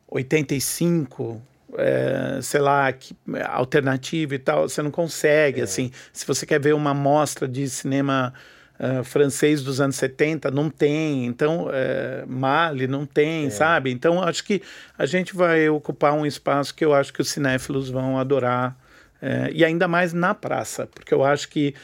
[0.09, 1.41] 85,
[1.77, 3.15] é, sei lá, que,
[3.49, 5.61] alternativo e tal, você não consegue.
[5.61, 5.65] É.
[5.65, 8.35] Assim, se você quer ver uma mostra de cinema
[8.79, 11.27] uh, francês dos anos 70, não tem.
[11.27, 13.51] Então, uh, Mali não tem, é.
[13.51, 13.91] sabe?
[13.91, 14.63] Então, acho que
[14.97, 18.77] a gente vai ocupar um espaço que eu acho que os cinéfilos vão adorar.
[19.23, 21.75] Uh, e ainda mais na praça, porque eu acho que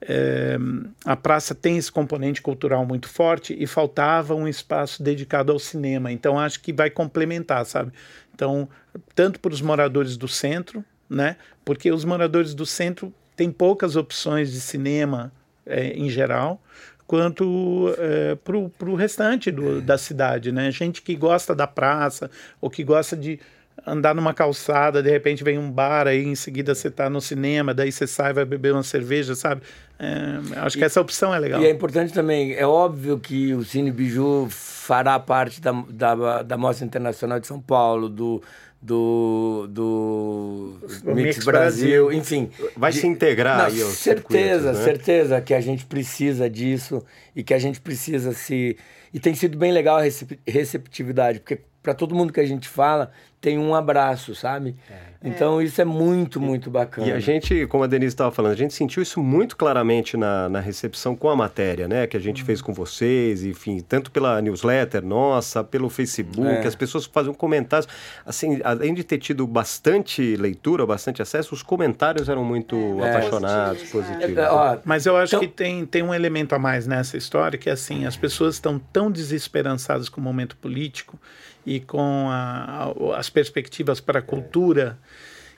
[0.00, 0.58] é,
[1.04, 6.12] a praça tem esse componente cultural muito forte e faltava um espaço dedicado ao cinema.
[6.12, 7.92] Então acho que vai complementar, sabe?
[8.34, 8.68] Então,
[9.14, 11.36] tanto para os moradores do centro, né?
[11.64, 15.32] Porque os moradores do centro têm poucas opções de cinema
[15.66, 16.60] é, em geral,
[17.06, 20.70] quanto é, para o restante do, da cidade, né?
[20.70, 23.38] Gente que gosta da praça ou que gosta de
[23.86, 27.74] andar numa calçada, de repente vem um bar aí, em seguida você está no cinema,
[27.74, 29.62] daí você sai vai beber uma cerveja, sabe?
[29.98, 31.60] É, acho que essa opção é legal.
[31.60, 36.56] E é importante também, é óbvio que o Cine Biju fará parte da, da, da
[36.56, 38.42] Mostra Internacional de São Paulo, do,
[38.80, 42.50] do, do Mix, Mix Brasil, Brasil, enfim.
[42.76, 44.84] Vai de, se integrar não, aí Certeza, né?
[44.84, 48.76] certeza que a gente precisa disso e que a gente precisa se.
[49.12, 50.02] E tem sido bem legal a
[50.46, 54.76] receptividade, porque para todo mundo que a gente fala, tem um abraço, sabe?
[54.90, 54.94] É.
[55.26, 57.08] Então isso é muito, muito bacana.
[57.08, 60.48] E a gente, como a Denise estava falando, a gente sentiu isso muito claramente na,
[60.48, 62.06] na recepção com a matéria, né?
[62.06, 62.46] Que a gente uhum.
[62.46, 66.66] fez com vocês, enfim, tanto pela newsletter nossa, pelo Facebook, é.
[66.66, 67.88] as pessoas faziam comentários.
[68.24, 73.10] Assim, além de ter tido bastante leitura, bastante acesso, os comentários eram muito é.
[73.10, 74.38] apaixonados, positivos.
[74.38, 75.40] É, Mas eu acho então...
[75.40, 78.78] que tem, tem um elemento a mais nessa história, que é assim, as pessoas estão
[78.78, 81.18] tão desesperançadas com o momento político
[81.66, 84.96] e com a, a, as perspectivas para a cultura,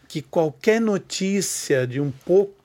[0.09, 2.57] que qualquer notícia de um pouco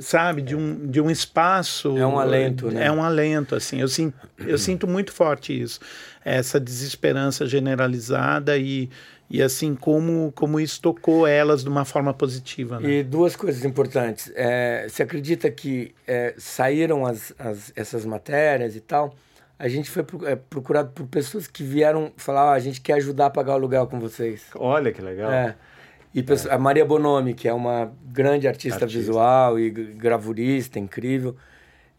[0.00, 2.86] sabe de um, de um espaço é um alento né?
[2.86, 5.80] é um alento assim eu sinto eu sinto muito forte isso
[6.24, 8.88] essa desesperança generalizada e
[9.28, 12.88] e assim como como isso tocou elas de uma forma positiva né?
[12.88, 18.80] e duas coisas importantes é, se acredita que é, saíram as, as, essas matérias e
[18.80, 19.16] tal
[19.58, 23.26] a gente foi é, procurado por pessoas que vieram falar, oh, a gente quer ajudar
[23.26, 24.44] a pagar o aluguel com vocês.
[24.54, 25.32] Olha que legal.
[25.32, 25.56] É.
[26.16, 26.54] E é.
[26.54, 28.98] a Maria Bonomi, que é uma grande artista, artista.
[28.98, 31.36] visual e gravurista, incrível,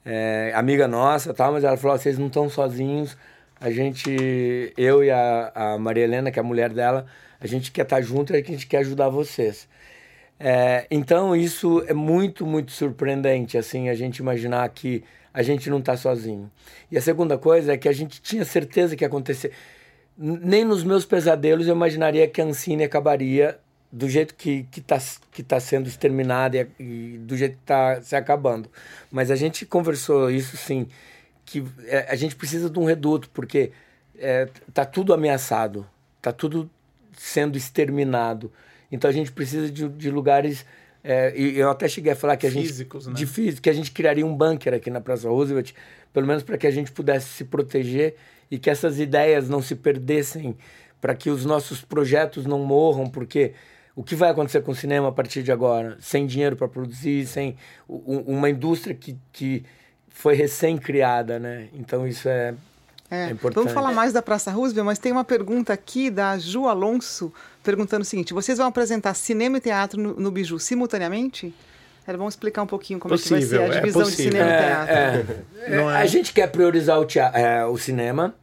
[0.03, 3.15] é, amiga nossa, tal, mas ela falou, oh, vocês não estão sozinhos,
[3.61, 7.05] a gente, eu e a, a Maria Helena, que é a mulher dela,
[7.39, 9.69] a gente quer estar junto e a gente quer ajudar vocês.
[10.39, 15.77] É, então isso é muito, muito surpreendente, assim, a gente imaginar que a gente não
[15.77, 16.49] está sozinho.
[16.91, 19.51] E a segunda coisa é que a gente tinha certeza que ia acontecer.
[20.17, 23.59] Nem nos meus pesadelos eu imaginaria que a Ancine acabaria
[23.91, 24.97] do jeito que está
[25.31, 28.69] que tá sendo exterminada e, e, do jeito que está se acabando.
[29.11, 30.87] Mas a gente conversou isso sim,
[31.45, 33.71] que é, a gente precisa de um reduto, porque
[34.15, 36.69] está é, tudo ameaçado, está tudo
[37.17, 38.51] sendo exterminado.
[38.91, 40.65] Então a gente precisa de, de lugares
[41.03, 42.67] é, e eu até cheguei a falar que a gente.
[42.67, 43.13] Físicos, né?
[43.13, 45.71] De físico, que a gente criaria um bunker aqui na Praça Roosevelt,
[46.11, 48.15] pelo menos para que a gente pudesse se proteger
[48.51, 50.57] e que essas ideias não se perdessem,
[50.99, 53.53] para que os nossos projetos não morram, porque
[53.97, 55.97] o que vai acontecer com o cinema a partir de agora?
[55.99, 57.57] Sem dinheiro para produzir, sem
[57.89, 59.65] uma indústria que, que
[60.07, 61.67] foi recém-criada, né?
[61.73, 62.53] Então isso é,
[63.09, 66.67] é, é vamos falar mais da Praça Roosevelt, mas tem uma pergunta aqui da Ju
[66.67, 67.33] Alonso
[67.63, 71.51] perguntando o seguinte: vocês vão apresentar cinema e teatro no, no Biju simultaneamente?
[72.05, 74.05] Era bom explicar um pouquinho como possível, é que vai ser a é divisão é
[74.05, 75.35] de cinema e teatro.
[75.57, 75.83] É, é.
[75.97, 78.35] A gente quer priorizar o, teatro, o cinema.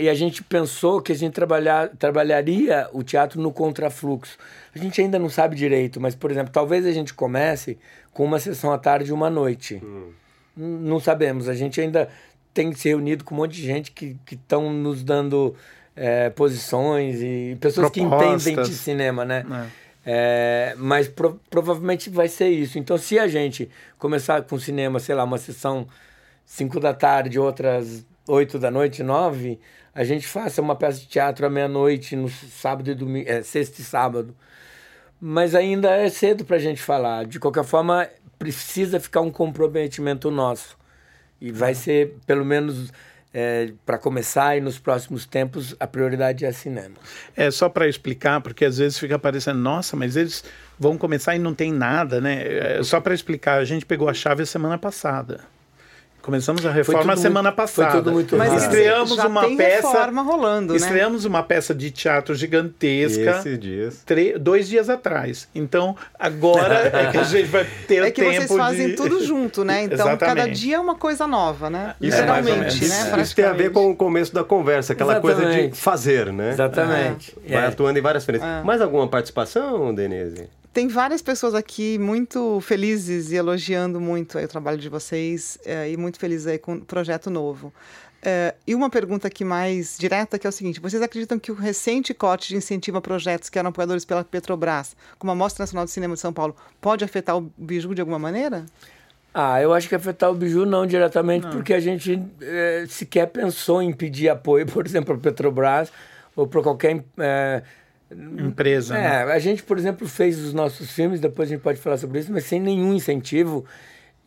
[0.00, 4.36] E a gente pensou que a gente trabalhar, trabalharia o teatro no contrafluxo.
[4.74, 7.78] A gente ainda não sabe direito, mas, por exemplo, talvez a gente comece
[8.12, 9.80] com uma sessão à tarde e uma noite.
[9.82, 10.10] Hum.
[10.56, 11.48] Não sabemos.
[11.48, 12.08] A gente ainda
[12.52, 15.54] tem se reunido com um monte de gente que estão nos dando
[15.94, 18.44] é, posições e pessoas Propostas.
[18.44, 19.44] que entendem de cinema, né?
[19.76, 19.80] É.
[20.04, 22.78] É, mas pro, provavelmente vai ser isso.
[22.78, 25.86] Então, se a gente começar com cinema, sei lá, uma sessão
[26.46, 29.58] 5 da tarde, outras 8 da noite, 9,
[29.94, 33.80] a gente faça uma peça de teatro à meia-noite no sábado e domingo, é, sexta
[33.80, 34.34] e sábado.
[35.20, 37.26] Mas ainda é cedo para a gente falar.
[37.26, 40.78] De qualquer forma, precisa ficar um comprometimento nosso.
[41.40, 42.90] E vai ser, pelo menos,
[43.34, 46.94] é, para começar e nos próximos tempos, a prioridade é cinema.
[47.36, 50.44] É só para explicar, porque às vezes fica parecendo, nossa, mas eles
[50.78, 52.78] vão começar e não tem nada, né?
[52.78, 55.40] É, só para explicar, a gente pegou a chave a semana passada.
[56.22, 57.90] Começamos a reforma semana muito, passada.
[57.90, 59.88] Foi tudo muito Mas estreamos já uma tem peça.
[59.88, 60.78] reforma rolando, né?
[60.78, 63.38] Estreamos uma peça de teatro gigantesca.
[63.38, 64.04] Esses dias.
[64.38, 65.48] dois dias atrás.
[65.54, 68.94] Então, agora é que a gente vai ter é que tempo vocês fazem de...
[68.94, 69.80] tudo junto, né?
[69.90, 70.20] Então, Exatamente.
[70.20, 71.94] cada dia é uma coisa nova, né?
[72.00, 73.22] Isso é, Literalmente, né?
[73.22, 75.40] Isso tem a ver com o começo da conversa, aquela Exatamente.
[75.40, 76.50] coisa de fazer, né?
[76.50, 77.36] Exatamente.
[77.48, 77.54] É.
[77.54, 78.46] Vai atuando em várias frentes.
[78.46, 78.62] É.
[78.62, 80.48] Mais alguma participação, Denise?
[80.80, 85.94] Tem várias pessoas aqui muito felizes e elogiando muito o trabalho de vocês é, e
[85.94, 87.70] muito felizes aí com o projeto novo.
[88.22, 91.54] É, e uma pergunta aqui mais direta que é o seguinte: vocês acreditam que o
[91.54, 95.84] recente corte de incentivo a projetos que eram apoiadores pela Petrobras, como a Mostra Nacional
[95.84, 98.64] de Cinema de São Paulo, pode afetar o Biju de alguma maneira?
[99.34, 101.52] Ah, eu acho que afetar o Biju não diretamente, não.
[101.52, 105.92] porque a gente é, sequer pensou em pedir apoio, por exemplo, para a Petrobras
[106.34, 107.62] ou para qualquer é,
[108.14, 108.96] empresa.
[108.96, 109.32] É, né?
[109.32, 112.32] a gente, por exemplo, fez os nossos filmes, depois a gente pode falar sobre isso,
[112.32, 113.64] mas sem nenhum incentivo.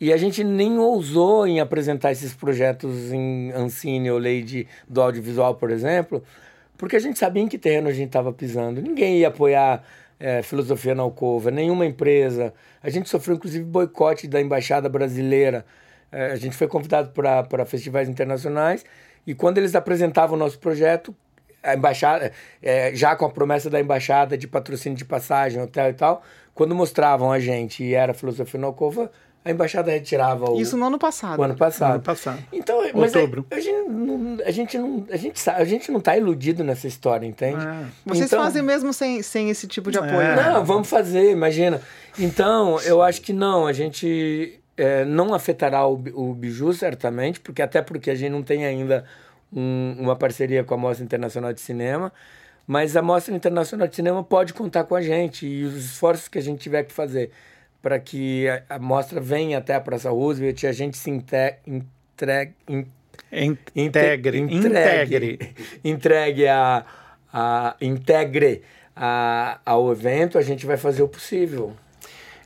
[0.00, 5.00] E a gente nem ousou em apresentar esses projetos em Ancine ou lei de, do
[5.00, 6.22] audiovisual, por exemplo,
[6.76, 8.82] porque a gente sabia em que terreno a gente estava pisando.
[8.82, 9.84] Ninguém ia apoiar
[10.18, 12.52] é, filosofia na Alcova, nenhuma empresa.
[12.82, 15.64] A gente sofreu, inclusive, boicote da Embaixada Brasileira.
[16.10, 18.84] É, a gente foi convidado para festivais internacionais
[19.26, 21.14] e quando eles apresentavam o nosso projeto,
[21.64, 25.94] a embaixada, é, já com a promessa da embaixada de patrocínio de passagem, hotel e
[25.94, 26.22] tal,
[26.54, 29.10] quando mostravam a gente e era filosofia na Alcova,
[29.44, 30.60] a embaixada retirava o.
[30.60, 31.38] Isso no ano passado.
[31.38, 31.94] O ano passado.
[31.94, 32.42] Ano passado.
[32.50, 33.46] Então, mas Outubro.
[33.50, 36.64] A, a, gente não, a gente não, a gente sabe, a gente não está iludido
[36.64, 37.62] nessa história, entende?
[37.62, 37.84] É.
[38.06, 40.20] Vocês então, fazem mesmo sem, sem esse tipo de apoio?
[40.20, 40.36] É.
[40.36, 41.80] Não, vamos fazer, imagina.
[42.18, 47.60] Então, eu acho que não, a gente é, não afetará o, o Biju certamente, porque
[47.60, 49.04] até porque a gente não tem ainda
[49.54, 52.12] um, uma parceria com a Mostra Internacional de Cinema.
[52.66, 56.38] Mas a Mostra Internacional de Cinema pode contar com a gente e os esforços que
[56.38, 57.30] a gente tiver que fazer
[57.82, 61.56] para que a, a, mostra venha até a Praça Roosevelt e a gente se inte,
[61.66, 62.86] entregue, in,
[63.76, 65.38] integre, entregue,
[65.84, 66.86] entregue a,
[67.30, 68.62] a integre
[68.96, 71.76] a, ao evento, a gente vai fazer o possível.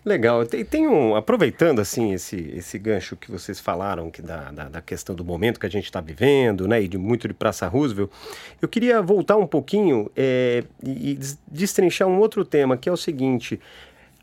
[0.09, 0.47] Legal.
[0.47, 1.15] Tem, tem, um.
[1.15, 5.61] Aproveitando assim esse, esse gancho que vocês falaram, que da, da, da questão do momento
[5.61, 6.83] que a gente está vivendo, né?
[6.83, 8.11] E de muito de Praça Roosevelt,
[8.63, 13.61] eu queria voltar um pouquinho é, e, destrinchar um outro tema, que é o seguinte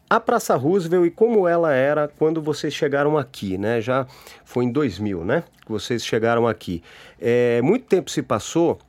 [0.10, 3.80] a Praça Roosevelt e como ela era quando vocês chegaram aqui, né?
[3.80, 4.08] Já
[4.44, 5.44] foi em 2000, né?
[5.64, 6.82] Que vocês chegaram aqui.
[7.22, 8.80] É, muito tempo se passou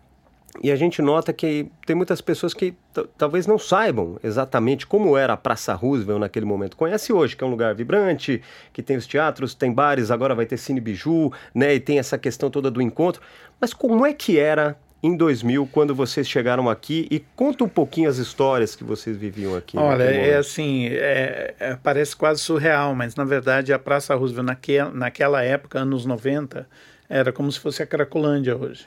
[0.62, 2.74] e a gente nota que tem muitas pessoas que
[3.16, 6.76] talvez não saibam exatamente como era a Praça Roosevelt naquele momento.
[6.76, 8.42] Conhece hoje, que é um lugar vibrante,
[8.72, 11.74] que tem os teatros, tem bares, agora vai ter Cine Biju, né?
[11.74, 13.22] E tem essa questão toda do encontro.
[13.60, 18.08] Mas como é que era em 2000, quando vocês chegaram aqui e conta um pouquinho
[18.08, 19.76] as histórias que vocês viviam aqui.
[19.76, 24.90] Olha, é assim, é, é, parece quase surreal, mas na verdade a Praça Roosevelt naquela,
[24.90, 26.66] naquela época, anos 90,
[27.08, 28.86] era como se fosse a Cracolândia hoje.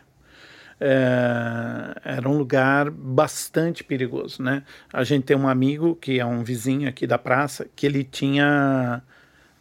[0.81, 4.63] É, era um lugar bastante perigoso, né?
[4.93, 9.01] A gente tem um amigo que é um vizinho aqui da praça que ele tinha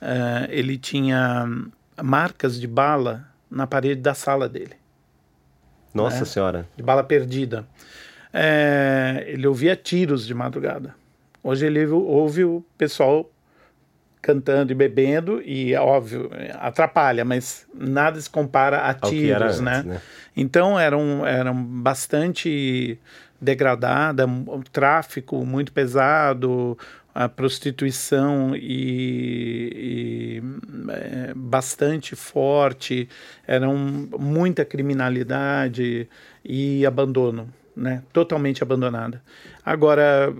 [0.01, 1.47] é, ele tinha
[2.03, 4.75] marcas de bala na parede da sala dele.
[5.93, 6.25] Nossa né?
[6.25, 6.69] Senhora.
[6.77, 7.67] De bala perdida.
[8.33, 10.95] É, ele ouvia tiros de madrugada.
[11.43, 13.29] Hoje ele ouve o pessoal
[14.21, 19.77] cantando e bebendo e óbvio atrapalha, mas nada se compara a tiros, né?
[19.77, 20.01] Antes, né?
[20.37, 22.99] Então eram eram bastante
[23.41, 26.77] degradada, o tráfico muito pesado,
[27.15, 30.43] a prostituição e, e
[30.91, 33.09] é, bastante forte,
[33.47, 36.09] eram muita criminalidade
[36.45, 38.03] e abandono, né?
[38.13, 39.23] Totalmente abandonada.
[39.65, 40.33] Agora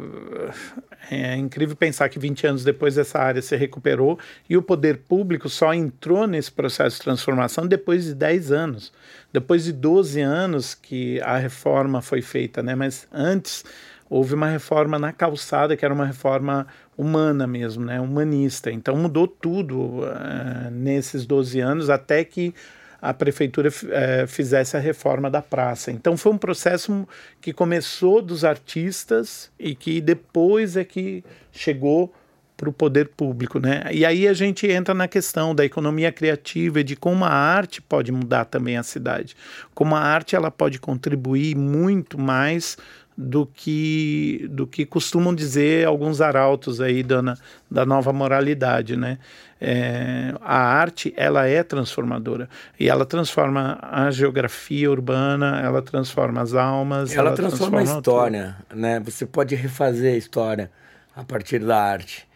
[1.11, 5.49] é incrível pensar que 20 anos depois essa área se recuperou e o poder público
[5.49, 8.93] só entrou nesse processo de transformação depois de 10 anos,
[9.33, 12.75] depois de 12 anos que a reforma foi feita, né?
[12.75, 13.65] Mas antes
[14.11, 18.71] houve uma reforma na calçada, que era uma reforma humana mesmo, né, humanista.
[18.73, 22.55] Então mudou tudo uh, nesses 12 anos, até que
[23.01, 25.91] a prefeitura uh, fizesse a reforma da praça.
[25.91, 27.07] Então foi um processo
[27.41, 32.13] que começou dos artistas e que depois é que chegou
[32.57, 33.85] para o poder público, né?
[33.93, 37.81] E aí a gente entra na questão da economia criativa e de como a arte
[37.81, 39.37] pode mudar também a cidade,
[39.73, 42.77] como a arte ela pode contribuir muito mais
[43.21, 47.37] do que do que costumam dizer alguns arautos aí da,
[47.69, 49.19] da nova moralidade, né?
[49.61, 56.55] É, a arte ela é transformadora e ela transforma a geografia urbana, ela transforma as
[56.55, 58.79] almas, ela, ela transforma, transforma, a história, tudo.
[58.81, 59.01] né?
[59.01, 60.71] Você pode refazer a história
[61.17, 62.29] a partir da arte.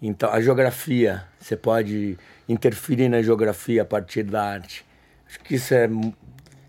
[0.00, 2.16] Então a geografia, você pode
[2.48, 4.86] interferir na geografia a partir da arte.
[5.28, 5.90] Acho que isso é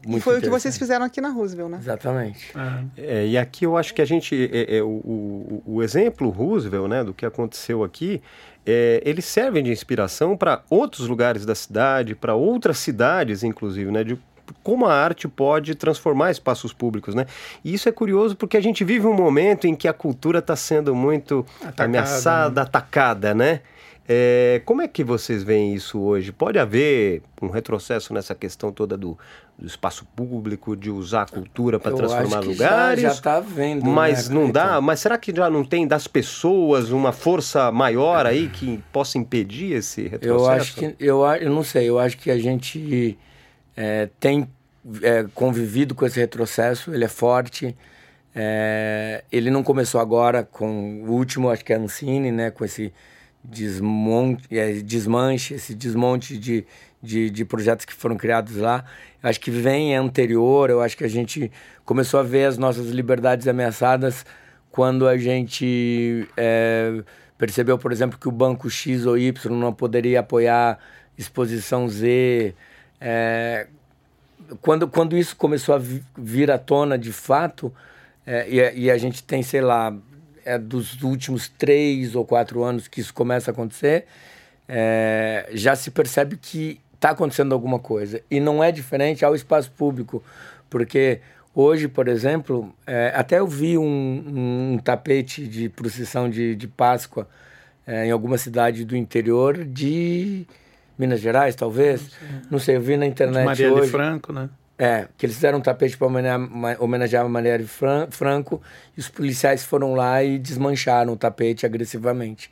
[0.09, 1.77] muito e foi o que vocês fizeram aqui na Roosevelt, né?
[1.79, 2.51] Exatamente.
[2.97, 4.49] É, e aqui eu acho que a gente.
[4.51, 8.21] É, é, o, o, o, exemplo Roosevelt, né, do que aconteceu aqui,
[8.65, 14.03] é, eles servem de inspiração para outros lugares da cidade, para outras cidades, inclusive, né?
[14.03, 14.17] De
[14.63, 17.27] como a arte pode transformar espaços públicos, né?
[17.63, 20.55] E isso é curioso porque a gente vive um momento em que a cultura está
[20.55, 22.67] sendo muito atacada, ameaçada, né?
[22.67, 23.61] atacada, né?
[24.11, 26.31] É, como é que vocês veem isso hoje?
[26.31, 29.15] Pode haver um retrocesso nessa questão toda do,
[29.55, 33.03] do espaço público, de usar a cultura para transformar lugares?
[33.03, 33.85] Já está vendo.
[33.85, 34.81] Mas né, não dá.
[34.81, 39.73] Mas será que já não tem das pessoas uma força maior aí que possa impedir
[39.73, 40.43] esse retrocesso?
[40.43, 41.87] Eu acho que eu, eu não sei.
[41.87, 43.15] Eu acho que a gente
[43.77, 44.49] é, tem
[45.03, 46.91] é, convivido com esse retrocesso.
[46.91, 47.77] Ele é forte.
[48.33, 52.49] É, ele não começou agora com o último, acho que é Ancine, né?
[52.49, 52.91] Com esse
[53.43, 56.65] desmonte, é, desmanche, esse desmonte de,
[57.01, 58.83] de, de, projetos que foram criados lá.
[59.21, 61.51] Acho que vem anterior, eu acho que a gente
[61.85, 64.25] começou a ver as nossas liberdades ameaçadas
[64.71, 67.03] quando a gente é,
[67.37, 70.77] percebeu, por exemplo, que o banco X ou Y não poderia apoiar
[71.17, 72.53] exposição Z.
[73.01, 73.67] É,
[74.61, 75.81] quando, quando isso começou a
[76.17, 77.73] vir à tona de fato,
[78.25, 79.95] é, e, e, a gente tem, sei lá,
[80.49, 84.05] é dos últimos três ou quatro anos que isso começa a acontecer,
[84.67, 88.21] é, já se percebe que está acontecendo alguma coisa.
[88.29, 90.23] E não é diferente ao espaço público,
[90.69, 91.21] porque
[91.53, 97.27] hoje, por exemplo, é, até eu vi um, um, tapete de procissão de, de Páscoa
[97.85, 100.47] é, em alguma cidade do interior de
[100.97, 102.01] Minas Gerais, talvez.
[102.01, 103.85] Não sei, não sei eu vi na internet de Maria hoje.
[103.85, 104.49] de Franco, né?
[104.81, 106.07] É, que eles fizeram um tapete para
[106.79, 107.59] homenagear, a Maria
[108.09, 108.61] Franco
[108.95, 112.49] e os policiais foram lá e desmancharam o tapete agressivamente.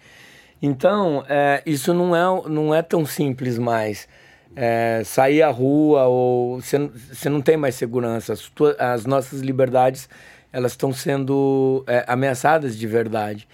[0.62, 4.10] Então, é, isso não é, não é tão simples mais.
[4.56, 8.34] É, sair à rua ou você não tem mais segurança.
[8.34, 10.10] As, tuas, as nossas liberdades
[10.52, 13.48] elas estão sendo é, ameaçadas de verdade.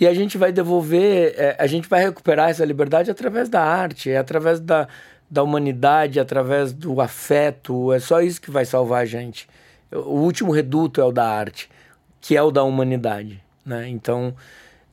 [0.00, 4.10] E a gente vai devolver, é, a gente vai recuperar essa liberdade através da arte,
[4.10, 4.86] é através da,
[5.30, 7.92] da humanidade, através do afeto.
[7.92, 9.48] É só isso que vai salvar a gente.
[9.92, 11.70] O último reduto é o da arte,
[12.20, 13.42] que é o da humanidade.
[13.64, 13.88] Né?
[13.88, 14.34] Então,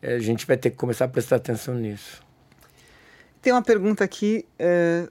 [0.01, 2.21] é, a gente vai ter que começar a prestar atenção nisso.
[3.41, 5.07] Tem uma pergunta aqui é,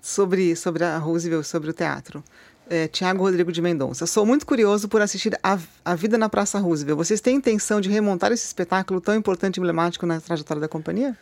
[0.00, 2.22] sobre, sobre a Roosevelt, sobre o teatro.
[2.70, 4.06] É, Tiago Rodrigo de Mendonça.
[4.06, 6.98] Sou muito curioso por assistir a, a Vida na Praça Roosevelt.
[6.98, 11.16] Vocês têm intenção de remontar esse espetáculo tão importante e emblemático na trajetória da companhia?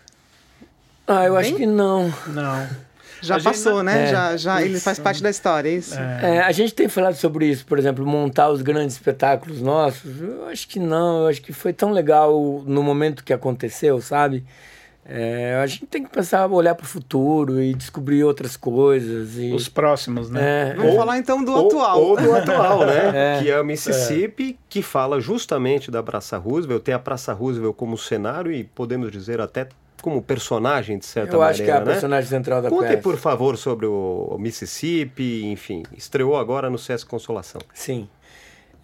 [1.07, 2.13] Ah, eu acho que não.
[2.27, 2.69] Não.
[3.23, 3.85] Já a passou, gente...
[3.85, 4.05] né?
[4.05, 5.99] É, já, já ele faz parte da história, é isso?
[5.99, 6.37] É.
[6.37, 10.21] É, a gente tem falado sobre isso, por exemplo, montar os grandes espetáculos nossos.
[10.21, 14.45] Eu acho que não, eu acho que foi tão legal no momento que aconteceu, sabe?
[15.09, 19.39] É, a gente tem que pensar, olhar para o futuro e descobrir outras coisas.
[19.39, 19.53] E...
[19.53, 20.71] Os próximos, né?
[20.71, 22.03] É, Vamos ou, falar então do ou, atual.
[22.03, 23.13] Ou do atual, né?
[23.15, 23.41] É.
[23.41, 27.97] Que é o Mississippi, que fala justamente da Praça Roosevelt, tem a Praça Roosevelt como
[27.97, 29.69] cenário e podemos dizer até
[30.07, 31.51] como personagem, de certa Eu maneira.
[31.51, 31.85] acho que é a né?
[31.85, 32.99] personagem central da Conte, peça.
[33.03, 35.83] por favor, sobre o Mississippi, enfim.
[35.97, 37.61] Estreou agora no Sesc Consolação.
[37.75, 38.09] Sim.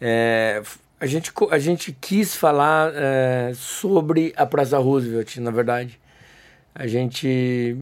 [0.01, 0.61] É,
[0.99, 5.97] a, gente, a gente quis falar é, sobre a Praça Roosevelt, na verdade.
[6.75, 7.77] A gente.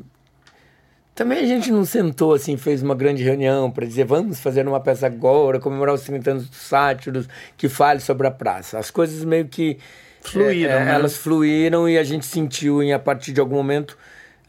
[1.14, 4.80] Também a gente não sentou assim, fez uma grande reunião para dizer vamos fazer uma
[4.80, 7.26] peça agora, comemorar os 50 anos dos sátiros,
[7.56, 8.78] que fale sobre a praça.
[8.78, 9.78] As coisas meio que
[10.20, 10.94] Fluíram, é, né?
[10.94, 13.96] Elas fluíram e a gente sentiu, em, a partir de algum momento,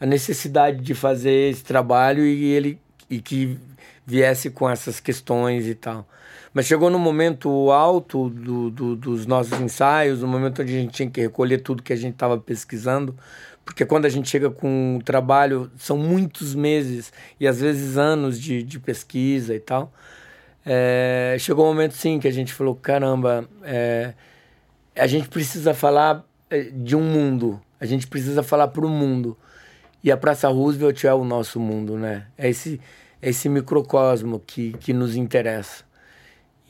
[0.00, 3.58] a necessidade de fazer esse trabalho e ele e que
[4.06, 6.06] viesse com essas questões e tal.
[6.52, 10.92] Mas chegou no momento alto do, do, dos nossos ensaios, no momento onde a gente
[10.92, 13.16] tinha que recolher tudo que a gente estava pesquisando,
[13.64, 18.38] porque quando a gente chega com o trabalho, são muitos meses e às vezes anos
[18.40, 19.92] de, de pesquisa e tal.
[20.64, 24.14] É, chegou um momento, sim, que a gente falou: caramba, é,
[24.96, 29.36] a gente precisa falar é, de um mundo, a gente precisa falar para o mundo.
[30.04, 32.26] E a Praça Roosevelt é o nosso mundo, né?
[32.36, 32.80] É esse,
[33.20, 35.84] é esse microcosmo que, que nos interessa.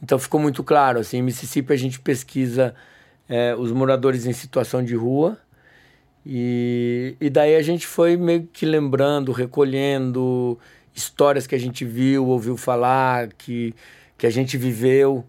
[0.03, 2.75] Então ficou muito claro, assim, em Mississippi a gente pesquisa
[3.29, 5.39] é, os moradores em situação de rua,
[6.25, 10.59] e, e daí a gente foi meio que lembrando, recolhendo
[10.95, 13.75] histórias que a gente viu, ouviu falar, que,
[14.17, 15.25] que a gente viveu.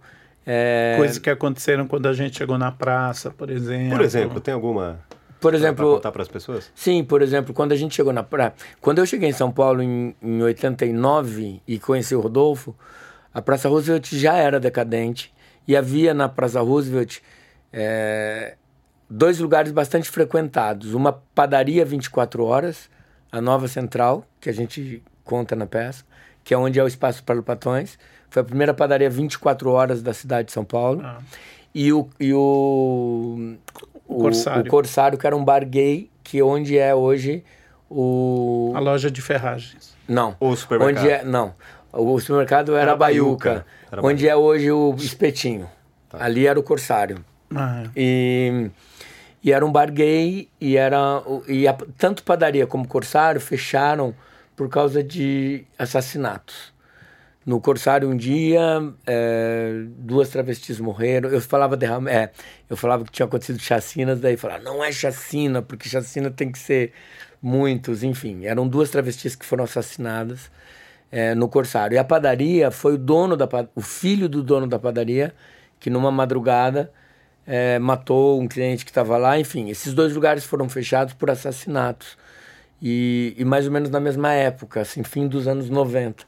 [0.46, 0.96] É...
[0.98, 3.98] Coisas que aconteceram quando a gente chegou na praça, por exemplo.
[3.98, 5.00] Por exemplo, tem alguma
[5.44, 6.72] por exemplo, para contar para as pessoas?
[6.74, 9.82] Sim, por exemplo, quando a gente chegou na praia, quando eu cheguei em São Paulo
[9.82, 12.74] em, em 89 e conheci o Rodolfo,
[13.34, 15.34] a Praça Roosevelt já era decadente
[15.68, 17.20] e havia na Praça Roosevelt
[17.74, 18.56] é,
[19.10, 22.90] dois lugares bastante frequentados, uma padaria 24 horas,
[23.30, 26.06] a Nova Central, que a gente conta na peça,
[26.42, 28.00] que é onde é o espaço para Patões,
[28.34, 31.02] foi a primeira padaria 24 horas da cidade de São Paulo.
[31.06, 31.20] Ah.
[31.74, 33.56] E o, e o,
[34.08, 34.64] o, Corsário.
[34.64, 37.44] o Corsário, que era um bar gay, que é onde é hoje
[37.88, 38.74] o...
[38.76, 39.96] A loja de ferragens.
[40.08, 40.36] Não.
[40.40, 41.04] O supermercado.
[41.04, 41.54] Onde é, não.
[41.92, 44.32] O supermercado era, era a Baiuca, era onde Baiuca.
[44.32, 45.70] é hoje o Espetinho.
[46.10, 46.26] Tá.
[46.26, 47.24] Ali era o Corsário.
[47.56, 47.84] Ah.
[47.96, 48.72] E,
[49.44, 51.22] e era um bar gay, e era...
[51.48, 54.16] E a, tanto padaria como Corsário fecharam
[54.56, 56.73] por causa de assassinatos.
[57.46, 58.62] No Corsário um dia,
[59.06, 61.30] é, duas travestis morreram.
[61.30, 62.32] Eu falava derrama, é,
[62.70, 66.60] eu falava que tinha acontecido chacinas, daí falava, não é chacina, porque chacina tem que
[66.60, 66.94] ser
[67.42, 68.46] muitos, enfim.
[68.46, 70.50] Eram duas travestis que foram assassinadas
[71.12, 71.96] é, no Corsário.
[71.96, 75.34] E a padaria foi o dono da o filho do dono da padaria
[75.80, 76.92] que numa madrugada
[77.46, 79.38] é, matou um cliente que estava lá.
[79.38, 82.18] Enfim, esses dois lugares foram fechados por assassinatos.
[82.82, 86.26] E, e, mais ou menos na mesma época, assim, fim dos anos 90.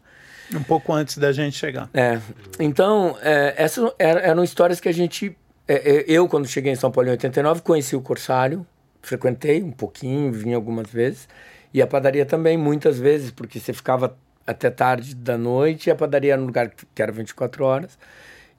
[0.54, 1.89] Um pouco antes da gente chegar.
[1.93, 2.20] É.
[2.60, 5.36] Então, é, essas eram histórias que a gente.
[5.68, 8.66] É, é, eu, quando cheguei em São Paulo em 89, conheci o Corsário,
[9.02, 11.28] frequentei um pouquinho, vim algumas vezes.
[11.74, 14.16] E a padaria também, muitas vezes, porque você ficava
[14.46, 17.98] até tarde da noite e a padaria era um lugar que era 24 horas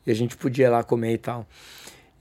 [0.06, 1.46] e a gente podia ir lá comer e tal.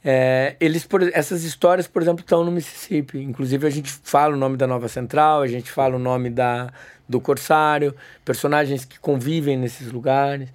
[0.07, 3.17] É, eles, por, essas histórias, por exemplo, estão no Mississippi.
[3.17, 6.71] Inclusive, a gente fala o nome da Nova Central, a gente fala o nome da,
[7.09, 10.47] do Corsário, personagens que convivem nesses lugares.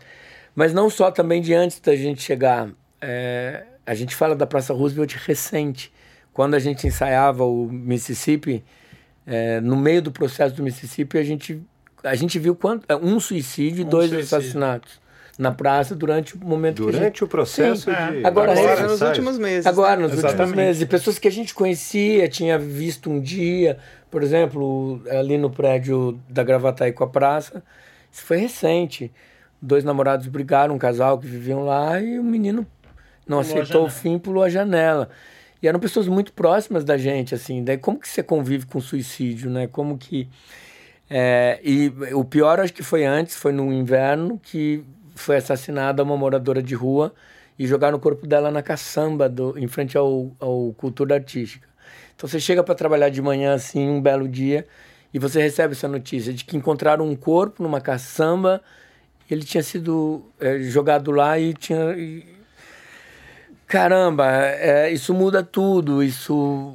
[0.55, 2.69] Mas não só também de antes da gente chegar.
[3.01, 5.93] É, a gente fala da Praça Roosevelt recente.
[6.33, 8.63] Quando a gente ensaiava o Mississippi,
[9.27, 11.61] é, no meio do processo do Mississippi, a gente,
[12.05, 14.39] a gente viu quanto, um suicídio e um dois suicídio.
[14.39, 15.01] assassinatos
[15.41, 17.25] na praça durante o momento durante gente...
[17.25, 18.27] o processo Sim, de...
[18.27, 19.67] agora, agora nos últimos meses.
[19.67, 20.41] Agora nos Exatamente.
[20.41, 20.85] últimos meses.
[20.85, 23.79] Pessoas que a gente conhecia tinha visto um dia
[24.11, 27.63] por exemplo ali no prédio da Gravataí com a praça.
[28.13, 29.11] Isso foi recente.
[29.63, 32.67] Dois namorados brigaram um casal que viviam lá e o menino
[33.27, 35.09] não pulou aceitou o fim pulou a janela.
[35.63, 37.65] E eram pessoas muito próximas da gente assim.
[37.65, 39.67] Daí como que você convive com suicídio né?
[39.67, 40.29] Como que
[41.09, 44.85] é, e o pior acho que foi antes foi no inverno que
[45.15, 47.13] foi assassinada uma moradora de rua
[47.59, 51.69] e jogaram o corpo dela na caçamba do, em frente ao, ao Cultura Artística.
[52.17, 54.67] Então você chega para trabalhar de manhã assim, um belo dia,
[55.13, 58.63] e você recebe essa notícia de que encontraram um corpo numa caçamba,
[59.31, 61.93] ele tinha sido é, jogado lá e tinha.
[61.97, 62.25] E...
[63.67, 66.75] Caramba, é, isso muda tudo, isso.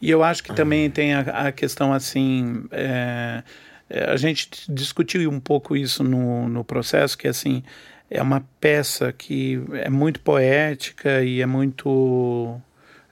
[0.00, 2.64] E eu acho que também tem a, a questão assim.
[2.70, 3.42] É
[3.88, 7.62] a gente discutiu um pouco isso no, no processo, que assim,
[8.10, 12.60] é uma peça que é muito poética e é muito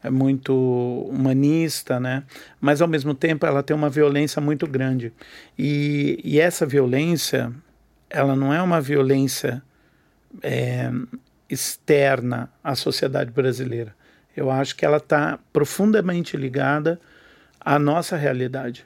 [0.02, 0.52] é muito
[1.10, 2.24] humanista, né?
[2.60, 5.12] Mas ao mesmo tempo ela tem uma violência muito grande
[5.58, 7.50] e, e essa violência
[8.10, 9.62] ela não é uma violência
[10.42, 10.90] é,
[11.48, 13.94] externa à sociedade brasileira.
[14.36, 17.00] Eu acho que ela está profundamente ligada
[17.58, 18.84] à nossa realidade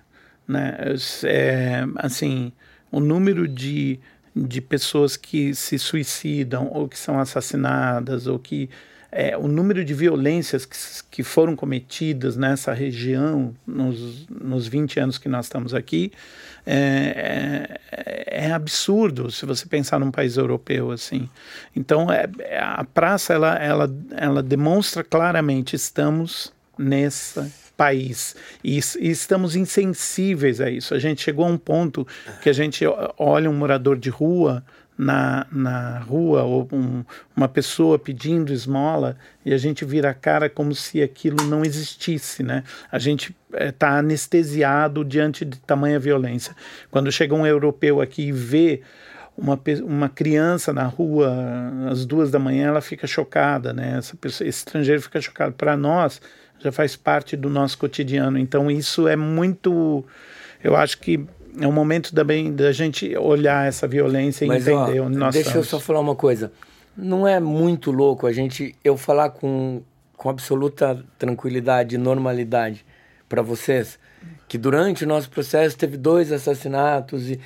[0.49, 0.77] né?
[1.25, 2.51] É, assim,
[2.91, 4.01] o número de,
[4.35, 8.71] de pessoas que se suicidam ou que são assassinadas ou que
[9.11, 10.77] é, o número de violências que,
[11.11, 16.13] que foram cometidas nessa região nos, nos 20 anos que nós estamos aqui
[16.67, 21.29] é, é, é absurdo se você pensar num país europeu assim.
[21.75, 29.09] Então é, é a praça ela, ela, ela demonstra claramente estamos nessa país e, e,
[29.09, 30.95] estamos insensíveis a isso.
[30.95, 32.05] A gente chegou a um ponto
[32.43, 32.85] que a gente
[33.17, 34.65] olha um morador de rua
[34.99, 37.05] na, na rua ou um,
[37.37, 39.17] uma pessoa pedindo esmola
[39.47, 42.65] e a gente vira a cara como se aquilo não existisse, né?
[42.91, 46.57] A gente está é, anestesiado diante de tamanha violência.
[46.91, 48.83] Quando chega um europeu aqui e vê
[49.37, 51.33] uma, uma criança na rua
[51.89, 53.99] às duas da manhã, ela fica chocada, né?
[53.99, 55.55] Essa pessoa, esse estrangeiro fica chocado.
[55.55, 56.21] Para nós,
[56.59, 58.39] já faz parte do nosso cotidiano.
[58.39, 60.05] Então isso é muito,
[60.63, 61.25] eu acho que
[61.61, 65.35] é um momento também da gente olhar essa violência e Mas, entender ó, onde nós
[65.35, 65.67] deixa estamos.
[65.73, 66.53] Eu só falar uma coisa.
[66.97, 69.83] Não é muito louco a gente eu falar com
[70.17, 72.85] com absoluta tranquilidade e normalidade
[73.29, 73.99] para vocês
[74.49, 77.41] que durante o nosso processo teve dois assassinatos e,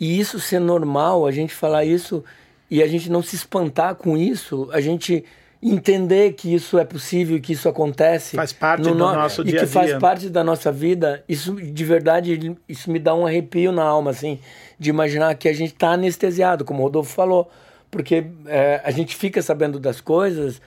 [0.00, 2.24] e isso ser normal, a gente falar isso
[2.70, 5.22] e a gente não se espantar com isso, a gente
[5.64, 8.36] entender que isso é possível, que isso acontece.
[8.36, 9.12] Faz parte no do no...
[9.14, 9.64] nosso dia a dia.
[9.64, 13.72] E que faz parte da nossa vida, isso de verdade, isso me dá um arrepio
[13.72, 14.38] na alma, assim,
[14.78, 17.50] de imaginar que a gente está anestesiado, como o Rodolfo falou.
[17.90, 20.60] Porque é, a gente fica sabendo das coisas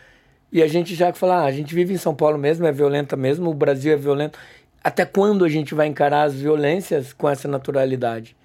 [0.52, 3.16] e a gente já fala, ah, a gente vive em São Paulo mesmo, é violenta
[3.16, 4.39] mesmo, o Brasil é violento.
[4.84, 8.36] Até quando a gente vai encarar as violências com essa naturalidade?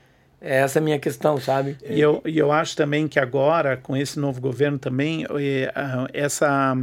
[0.44, 1.76] É essa a minha questão, sabe?
[1.88, 5.24] E eu, e eu acho também que agora, com esse novo governo também,
[6.12, 6.74] essa,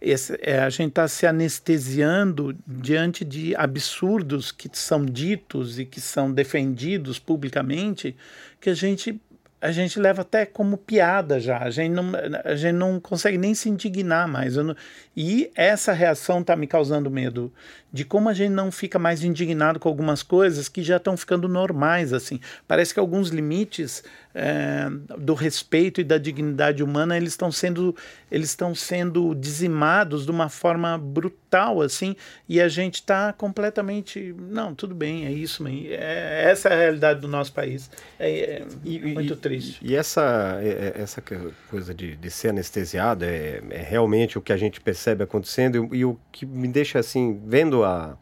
[0.00, 6.00] esse, é, a gente está se anestesiando diante de absurdos que são ditos e que
[6.00, 8.16] são defendidos publicamente,
[8.58, 9.20] que a gente
[9.60, 11.58] a gente leva até como piada já.
[11.58, 12.12] A gente não,
[12.44, 14.56] a gente não consegue nem se indignar mais.
[14.56, 14.74] Não,
[15.14, 17.52] e essa reação está me causando medo
[17.92, 21.48] de como a gente não fica mais indignado com algumas coisas que já estão ficando
[21.48, 22.12] normais.
[22.12, 22.40] assim.
[22.66, 24.02] Parece que alguns limites
[24.34, 24.88] é,
[25.18, 27.96] do respeito e da dignidade humana eles estão sendo
[28.30, 32.14] eles estão sendo dizimados de uma forma brutal assim
[32.48, 37.20] e a gente está completamente não tudo bem é isso é, essa é a realidade
[37.20, 37.90] do nosso país
[38.20, 39.80] é, é e, muito triste triste.
[39.82, 41.22] E essa, é, é, essa
[41.68, 45.98] coisa de, de ser anestesiado é, é, realmente o que a gente percebe acontecendo e,
[45.98, 48.16] e o que me deixa assim, vendo a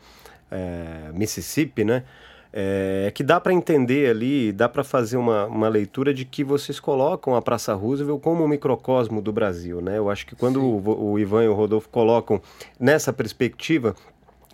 [0.50, 2.04] é, Mississippi, né?
[2.50, 6.80] É que dá para entender ali, dá para fazer uma, uma leitura de que vocês
[6.80, 9.98] colocam a Praça Roosevelt como um microcosmo do Brasil, né?
[9.98, 12.40] Eu acho que quando o, o Ivan e o Rodolfo colocam
[12.80, 13.94] nessa perspectiva,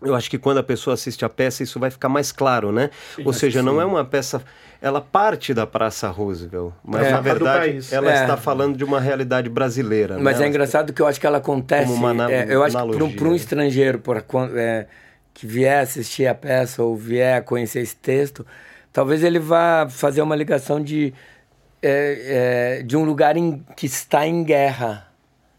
[0.04, 2.90] eu acho que quando a pessoa assiste a peça, isso vai ficar mais claro, né?
[3.16, 4.42] Sim, Ou seja, não é uma peça.
[4.80, 8.20] Ela parte da Praça Roosevelt, mas é, na verdade ela é.
[8.22, 10.18] está falando de uma realidade brasileira.
[10.18, 10.44] Mas né?
[10.44, 11.90] é engraçado que eu acho que ela acontece.
[11.90, 13.08] Como uma é, eu acho analogia.
[13.08, 14.22] que para um, estrangeiro por,
[14.54, 14.86] é,
[15.32, 18.46] que vier assistir a peça ou vier conhecer esse texto,
[18.92, 21.14] talvez ele vá fazer uma ligação de,
[21.82, 25.08] é, é, de um lugar em, que está em guerra,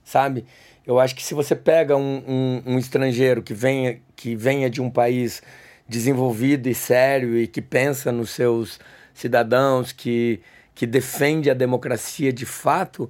[0.04, 0.46] sabe?
[0.86, 4.82] Eu acho que se você pega um, um, um estrangeiro que venha, que venha de
[4.82, 5.42] um país
[5.88, 8.80] desenvolvido e sério e que pensa nos seus
[9.14, 10.42] cidadãos, que,
[10.74, 13.10] que defende a democracia de fato,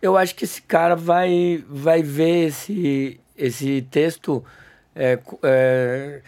[0.00, 4.44] eu acho que esse cara vai, vai ver esse, esse texto.
[4.94, 6.20] É, é,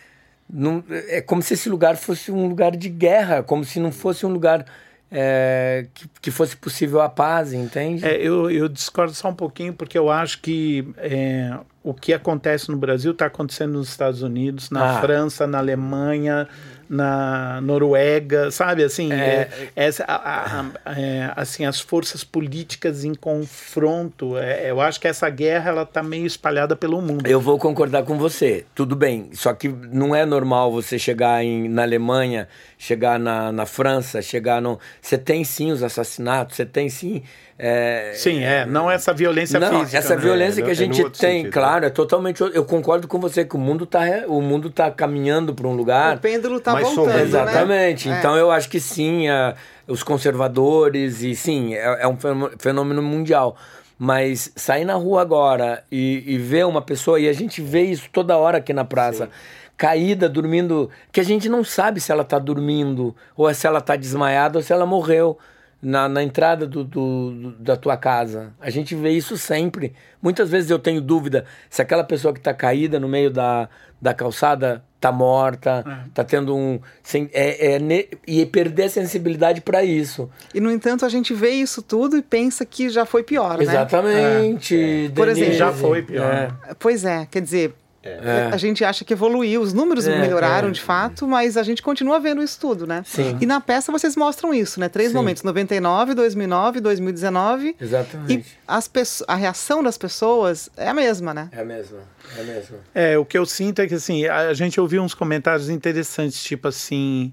[0.48, 4.26] num, é como se esse lugar fosse um lugar de guerra, como se não fosse
[4.26, 4.64] um lugar
[5.10, 8.04] é, que, que, fosse possível a paz, entende?
[8.04, 12.70] É, eu, eu discordo só um pouquinho, porque eu acho que é, o que acontece
[12.70, 15.00] no Brasil está acontecendo nos Estados Unidos, na ah.
[15.00, 16.48] França, na Alemanha,
[16.90, 18.82] na Noruega, sabe?
[18.82, 24.36] Assim, é, é, essa, a, a, é, assim, as forças políticas em confronto.
[24.36, 27.24] É, eu acho que essa guerra ela está meio espalhada pelo mundo.
[27.28, 28.66] Eu vou concordar com você.
[28.74, 29.30] Tudo bem.
[29.34, 34.60] Só que não é normal você chegar em, na Alemanha, chegar na, na França, chegar
[34.60, 34.80] no.
[35.00, 37.22] Você tem sim os assassinatos, você tem sim
[37.62, 38.64] é, Sim, é.
[38.64, 39.98] Não essa violência não, física.
[39.98, 40.22] Essa né?
[40.22, 41.52] violência é, que a gente tem, sentido.
[41.52, 42.40] claro, é totalmente.
[42.40, 46.16] Eu concordo com você que o mundo está o mundo tá caminhando para um lugar.
[46.16, 47.08] O pêndulo está voltando.
[47.08, 47.22] Né?
[47.22, 48.08] Exatamente.
[48.08, 48.18] Né?
[48.18, 49.54] Então eu acho que sim, a,
[49.86, 52.16] os conservadores, e sim, é, é, um
[52.58, 53.54] fenômeno mundial.
[53.98, 58.08] Mas sair na rua agora e, e, ver uma pessoa, e a gente vê isso
[58.10, 59.26] toda hora aqui na praça.
[59.26, 59.32] Sim
[59.76, 63.96] caída, dormindo, que a gente não sabe se ela está dormindo, ou se ela está
[63.96, 65.38] desmaiada, ou se ela morreu
[65.82, 68.52] na, na entrada do, do, da tua casa.
[68.60, 69.94] A gente vê isso sempre.
[70.20, 73.68] Muitas vezes eu tenho dúvida se aquela pessoa que está caída no meio da,
[74.00, 76.24] da calçada está morta, está é.
[76.24, 76.78] tendo um.
[77.02, 80.28] Sem, é, é, e perder a sensibilidade para isso.
[80.54, 83.64] E, no entanto, a gente vê isso tudo e pensa que já foi pior, né?
[83.64, 85.06] Exatamente.
[85.06, 85.08] É.
[85.08, 86.30] Por exemplo, já foi pior.
[86.32, 86.74] É.
[86.78, 88.48] Pois é, quer dizer, é.
[88.52, 90.70] A gente acha que evoluiu, os números é, melhoraram é.
[90.70, 93.02] de fato, mas a gente continua vendo isso tudo, né?
[93.04, 93.36] Sim.
[93.40, 94.88] E na peça vocês mostram isso, né?
[94.88, 95.16] Três Sim.
[95.16, 97.76] momentos: 99, 2009, 2019.
[97.78, 98.32] Exatamente.
[98.32, 98.90] E as
[99.28, 101.50] a reação das pessoas é a mesma, né?
[101.52, 101.98] É a mesma.
[102.36, 102.78] É a mesma.
[102.94, 106.68] É, o que eu sinto é que assim, a gente ouviu uns comentários interessantes, tipo
[106.68, 107.32] assim.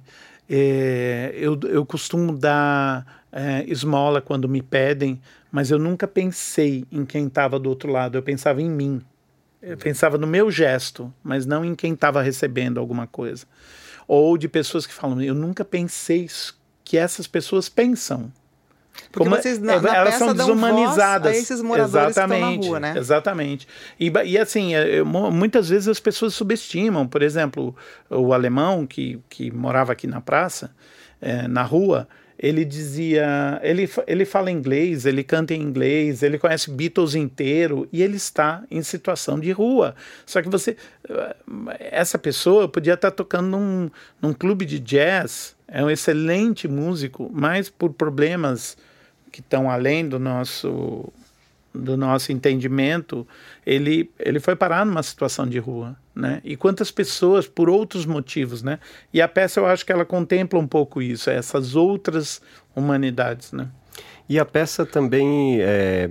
[0.49, 7.05] É, eu, eu costumo dar é, esmola quando me pedem, mas eu nunca pensei em
[7.05, 9.01] quem estava do outro lado, eu pensava em mim.
[9.67, 13.45] Eu pensava no meu gesto, mas não em quem estava recebendo alguma coisa.
[14.07, 16.29] Ou de pessoas que falam, eu nunca pensei
[16.83, 18.31] que essas pessoas pensam.
[19.11, 21.33] Porque Como, vocês na, é, na elas são desumanizadas.
[21.33, 22.93] a esses moradores exatamente, que rua, né?
[22.97, 23.67] Exatamente.
[23.99, 27.07] E, e assim, é, muitas vezes as pessoas subestimam.
[27.07, 27.75] Por exemplo,
[28.09, 30.71] o alemão que, que morava aqui na praça,
[31.21, 32.07] é, na rua,
[32.39, 38.03] ele dizia, ele, ele fala inglês, ele canta em inglês, ele conhece Beatles inteiro e
[38.03, 39.95] ele está em situação de rua.
[40.25, 40.77] Só que você,
[41.79, 43.89] essa pessoa podia estar tocando num,
[44.21, 48.77] num clube de jazz, é um excelente músico, mas por problemas
[49.31, 51.11] que estão além do nosso
[51.73, 53.27] do nosso entendimento,
[53.63, 56.41] ele, ele foi parar numa situação de rua, né?
[56.43, 58.79] E quantas pessoas por outros motivos, né?
[59.13, 62.41] E a peça eu acho que ela contempla um pouco isso, essas outras
[62.75, 63.69] humanidades, né?
[64.27, 66.09] E a peça também é,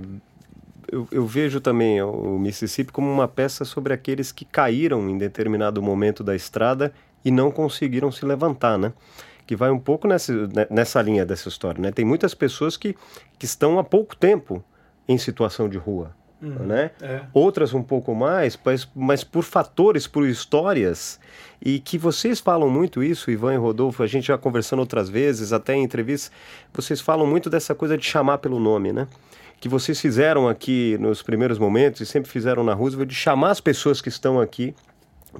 [0.91, 5.81] eu, eu, vejo também o Mississippi como uma peça sobre aqueles que caíram em determinado
[5.81, 6.93] momento da estrada
[7.23, 8.93] e não conseguiram se levantar, né?
[9.45, 11.91] Que vai um pouco nessa, né, nessa linha dessa história, né?
[11.91, 12.95] Tem muitas pessoas que,
[13.37, 14.63] que estão há pouco tempo
[15.07, 16.15] em situação de rua.
[16.41, 16.91] Uhum, né?
[17.01, 17.21] É.
[17.33, 21.19] Outras um pouco mais, mas, mas por fatores, por histórias,
[21.59, 25.51] e que vocês falam muito isso, Ivan e Rodolfo, a gente já conversando outras vezes,
[25.51, 26.31] até em entrevistas,
[26.71, 29.07] vocês falam muito dessa coisa de chamar pelo nome, né?
[29.59, 33.59] Que vocês fizeram aqui nos primeiros momentos e sempre fizeram na Roosevelt, de chamar as
[33.59, 34.75] pessoas que estão aqui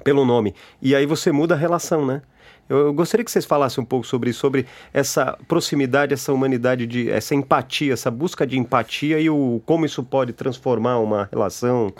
[0.04, 0.56] pelo nome.
[0.82, 2.24] E aí você muda a relação, né?
[2.70, 7.10] Eu gostaria que vocês falassem um pouco sobre isso, sobre essa proximidade, essa humanidade, de,
[7.10, 11.94] essa empatia, essa busca de empatia e o, como isso pode transformar uma relação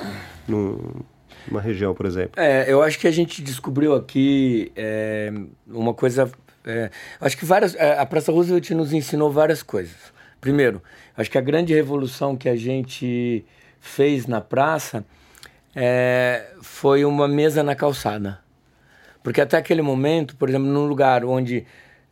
[0.48, 2.32] numa região, por exemplo.
[2.36, 5.32] É, eu acho que a gente descobriu aqui é,
[5.68, 6.30] uma coisa.
[6.66, 6.92] É,
[7.22, 7.74] acho que várias.
[7.76, 9.96] É, a Praça Roosevelt nos ensinou várias coisas.
[10.42, 10.82] Primeiro,
[11.16, 13.46] acho que a grande revolução que a gente
[13.80, 15.06] fez na praça
[15.76, 18.40] é, foi uma mesa na calçada.
[19.28, 21.66] Porque até aquele momento, por exemplo, num lugar onde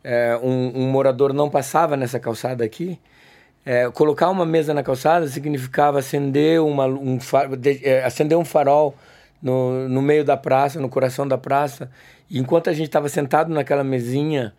[0.04, 3.00] é, um, um, morador não passava nessa calçada aqui,
[3.64, 7.16] é, colocar uma mesa na calçada significava acender, uma, um,
[7.58, 8.94] de, é, acender um farol
[9.40, 11.90] no, no meio da praça, no coração da praça.
[12.28, 14.52] E enquanto a gente estava sentado naquela mesinha,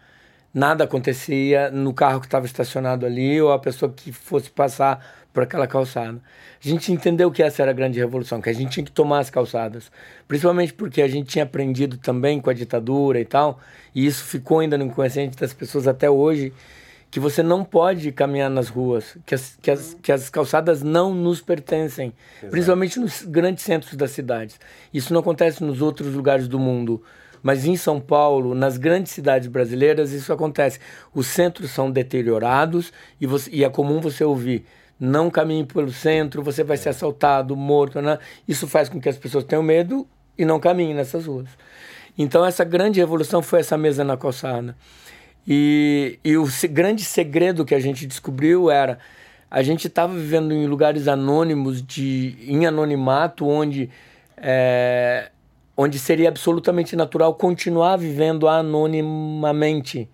[0.54, 5.44] nada acontecia no carro que estava estacionado ali ou a pessoa que fosse passar por
[5.44, 6.20] aquela calçada.
[6.64, 9.20] A gente entendeu que essa era a grande revolução, que a gente tinha que tomar
[9.20, 9.92] as calçadas.
[10.28, 13.60] Principalmente porque a gente tinha aprendido também com a ditadura e tal,
[13.94, 16.52] e isso ficou ainda no inconsciente das pessoas até hoje,
[17.12, 21.14] que você não pode caminhar nas ruas, que as, que as, que as calçadas não
[21.14, 22.52] nos pertencem, Exato.
[22.52, 24.60] principalmente nos grandes centros das cidades.
[24.94, 27.04] Isso não acontece nos outros lugares do mundo.
[27.48, 30.82] Mas em São Paulo, nas grandes cidades brasileiras, isso acontece.
[31.16, 32.92] Os centros são deteriorados
[33.22, 34.66] e, você, e é comum você ouvir
[35.00, 38.02] não caminhe pelo centro, você vai ser assaltado, morto.
[38.02, 38.20] Né?
[38.46, 40.06] Isso faz com que as pessoas tenham medo
[40.38, 41.48] e não caminhem nessas ruas.
[42.18, 44.76] Então, essa grande revolução foi essa mesa na calçada.
[45.48, 49.00] E, e o grande segredo que a gente descobriu era
[49.50, 53.90] a gente estava vivendo em lugares anônimos, de, em anonimato, onde,
[54.36, 55.32] é,
[55.78, 60.10] onde seria absolutamente natural continuar vivendo anonimamente.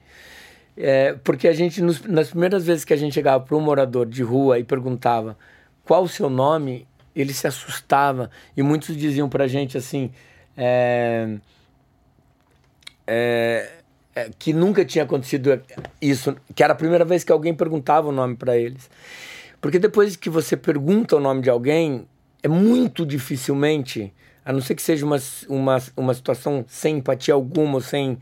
[0.76, 4.06] É, porque a gente, nos, nas primeiras vezes que a gente chegava para um morador
[4.06, 5.38] de rua e perguntava
[5.86, 6.86] qual o seu nome,
[7.16, 8.30] ele se assustava.
[8.58, 10.12] E muitos diziam para a gente assim:
[10.58, 11.38] é,
[13.08, 13.72] é,
[14.16, 15.62] é, que nunca tinha acontecido
[16.02, 18.90] isso, que era a primeira vez que alguém perguntava o nome para eles.
[19.62, 22.06] Porque depois que você pergunta o nome de alguém,
[22.42, 24.14] é muito dificilmente,
[24.46, 25.18] a não ser que seja uma,
[25.48, 28.18] uma, uma situação sem empatia alguma, sem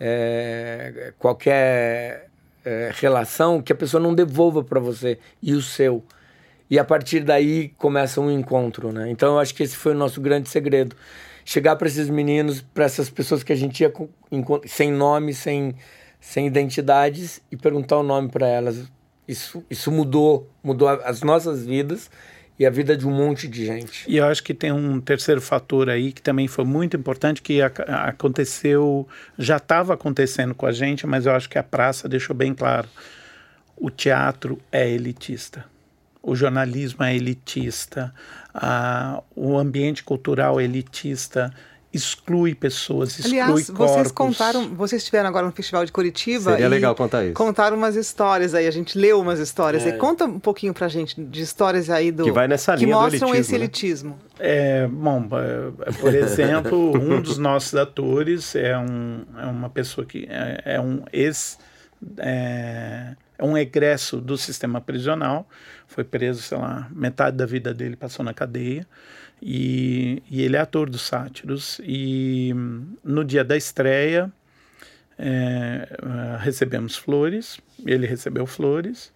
[0.00, 2.28] é, qualquer
[2.64, 6.02] é, relação que a pessoa não devolva para você e o seu.
[6.70, 9.10] E a partir daí começa um encontro, né?
[9.10, 10.94] Então eu acho que esse foi o nosso grande segredo.
[11.44, 13.92] Chegar para esses meninos, para essas pessoas que a gente ia
[14.66, 15.74] sem nome, sem,
[16.20, 18.84] sem identidades e perguntar o nome para elas.
[19.26, 22.10] Isso, isso mudou, mudou as nossas vidas
[22.58, 24.04] e a vida de um monte de gente.
[24.08, 27.60] E eu acho que tem um terceiro fator aí que também foi muito importante, que
[27.62, 29.06] aconteceu,
[29.38, 32.88] já estava acontecendo com a gente, mas eu acho que a praça deixou bem claro.
[33.76, 35.64] O teatro é elitista,
[36.20, 38.12] o jornalismo é elitista,
[38.52, 41.54] a, o ambiente cultural é elitista,
[41.92, 43.90] exclui pessoas, exclui Aliás, corpos.
[43.90, 47.34] vocês contaram, vocês estiveram agora no Festival de Curitiba Seria legal contar isso.
[47.34, 49.92] Contaram umas histórias aí, a gente leu umas histórias é.
[49.92, 49.98] aí.
[49.98, 53.28] Conta um pouquinho pra gente de histórias aí do que vai nessa linha que mostram
[53.28, 53.58] elitismo, esse né?
[53.58, 54.18] elitismo.
[54.38, 55.28] É, bom,
[55.86, 60.80] é, por exemplo, um dos nossos atores é, um, é uma pessoa que é, é
[60.80, 61.58] um ex
[62.18, 65.48] é, é um egresso do sistema prisional,
[65.86, 68.86] foi preso, sei lá, metade da vida dele passou na cadeia.
[69.40, 71.80] E, e ele é ator dos Sátiros.
[71.84, 72.52] E
[73.04, 74.32] no dia da estreia,
[75.18, 75.88] é,
[76.40, 79.12] recebemos flores, ele recebeu flores,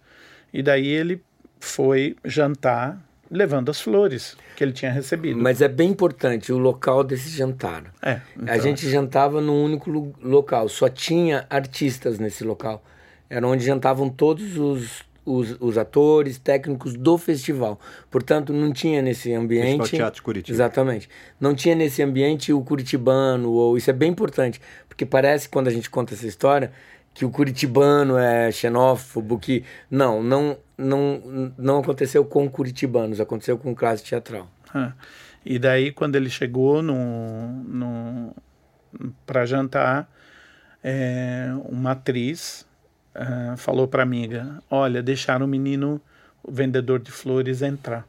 [0.53, 1.21] e daí ele
[1.59, 3.01] foi jantar
[3.31, 5.41] levando as flores que ele tinha recebido.
[5.41, 7.85] Mas é bem importante o local desse jantar.
[8.01, 8.53] É, então...
[8.53, 12.83] A gente jantava num único local, só tinha artistas nesse local.
[13.29, 17.79] Era onde jantavam todos os os, os atores, técnicos do festival.
[18.09, 19.77] Portanto, não tinha nesse ambiente.
[19.77, 20.55] Festival Teatro de Curitiba.
[20.55, 21.09] Exatamente.
[21.39, 25.71] Não tinha nesse ambiente o curitibano, ou isso é bem importante, porque parece quando a
[25.71, 26.71] gente conta essa história
[27.13, 33.75] que o curitibano é xenófobo, que não, não, não, não aconteceu com curitibanos, aconteceu com
[33.75, 34.47] classe teatral.
[34.73, 34.93] Ah,
[35.45, 38.35] e daí quando ele chegou no, no
[39.25, 40.09] para jantar,
[40.83, 42.65] é, uma atriz
[43.15, 46.01] uh, falou para a amiga: Olha, deixaram o menino,
[46.43, 48.05] o vendedor de flores, entrar.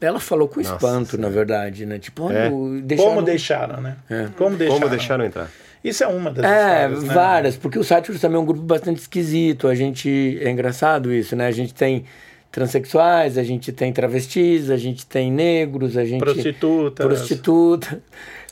[0.00, 1.98] Ela falou com Nossa, espanto, na verdade, né?
[1.98, 2.50] Tipo, é.
[2.82, 3.10] deixaram...
[3.10, 3.96] como deixaram, né?
[4.10, 4.28] É.
[4.36, 4.80] Como deixaram?
[4.80, 5.50] Como deixaram entrar?
[5.84, 7.14] Isso é uma das é, histórias, né?
[7.14, 9.66] várias, porque o Sátiros também é um grupo bastante esquisito.
[9.66, 11.46] A gente é engraçado isso, né?
[11.46, 12.04] A gente tem
[12.52, 17.06] transexuais, a gente tem travestis, a gente tem negros, a gente prostitutas.
[17.06, 18.02] Prostituta.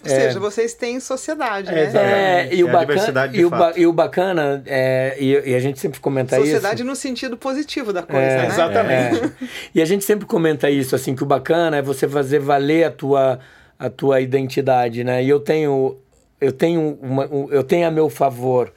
[0.02, 2.48] Ou é, seja, vocês têm sociedade, é, né?
[2.48, 5.60] É, e, o é bacana, e, o ba e o bacana, é, e, e, a
[5.60, 6.56] gente sempre comenta sociedade isso.
[6.56, 8.46] Sociedade no sentido positivo da coisa, é, né?
[8.46, 9.24] Exatamente.
[9.24, 9.48] É.
[9.74, 12.90] e a gente sempre comenta isso, assim, que o bacana é você fazer valer a
[12.90, 13.40] tua,
[13.78, 15.22] a tua identidade, né?
[15.22, 15.98] E eu tenho,
[16.40, 18.72] eu tenho, uma, eu tenho a meu favor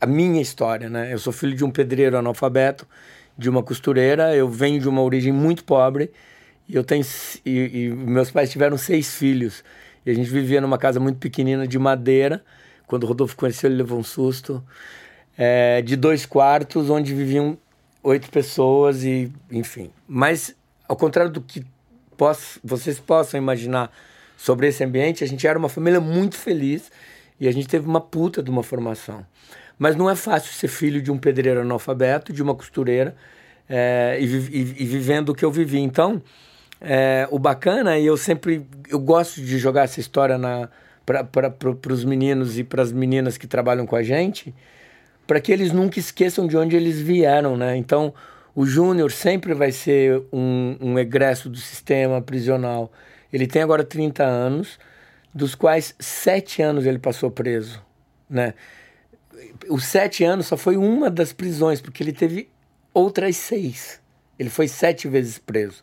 [0.00, 1.12] a minha história, né?
[1.12, 2.86] Eu sou filho de um pedreiro analfabeto,
[3.36, 6.10] de uma costureira, eu venho de uma origem muito pobre,
[6.68, 7.04] e eu tenho,
[7.44, 9.64] e, e meus pais tiveram seis filhos.
[10.04, 12.44] E a gente vivia numa casa muito pequenina de madeira.
[12.86, 14.62] Quando o Rodolfo conheceu, ele levou um susto.
[15.36, 17.56] É, de dois quartos, onde viviam
[18.02, 19.90] oito pessoas e, enfim.
[20.06, 20.54] Mas,
[20.88, 21.64] ao contrário do que
[22.16, 23.92] posso, vocês possam imaginar
[24.36, 26.90] sobre esse ambiente, a gente era uma família muito feliz
[27.40, 29.24] e a gente teve uma puta de uma formação.
[29.78, 33.16] Mas não é fácil ser filho de um pedreiro analfabeto, de uma costureira,
[33.68, 35.78] é, e, e, e, vivendo o que eu vivi.
[35.78, 36.20] Então,
[36.80, 40.38] é, o bacana, e eu sempre eu gosto de jogar essa história
[41.04, 44.54] para os meninos e para as meninas que trabalham com a gente,
[45.26, 47.76] para que eles nunca esqueçam de onde eles vieram, né?
[47.76, 48.14] Então,
[48.54, 52.90] o Júnior sempre vai ser um, um egresso do sistema prisional.
[53.32, 54.78] Ele tem agora 30 anos,
[55.34, 57.82] dos quais sete anos ele passou preso,
[58.28, 58.54] né?
[59.68, 62.48] Os sete anos só foi uma das prisões, porque ele teve
[62.92, 64.00] outras seis.
[64.38, 65.82] Ele foi sete vezes preso.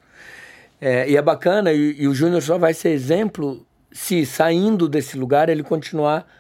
[0.87, 5.17] É, e é bacana, e, e o Júnior só vai ser exemplo se saindo desse
[5.17, 6.31] lugar ele continuar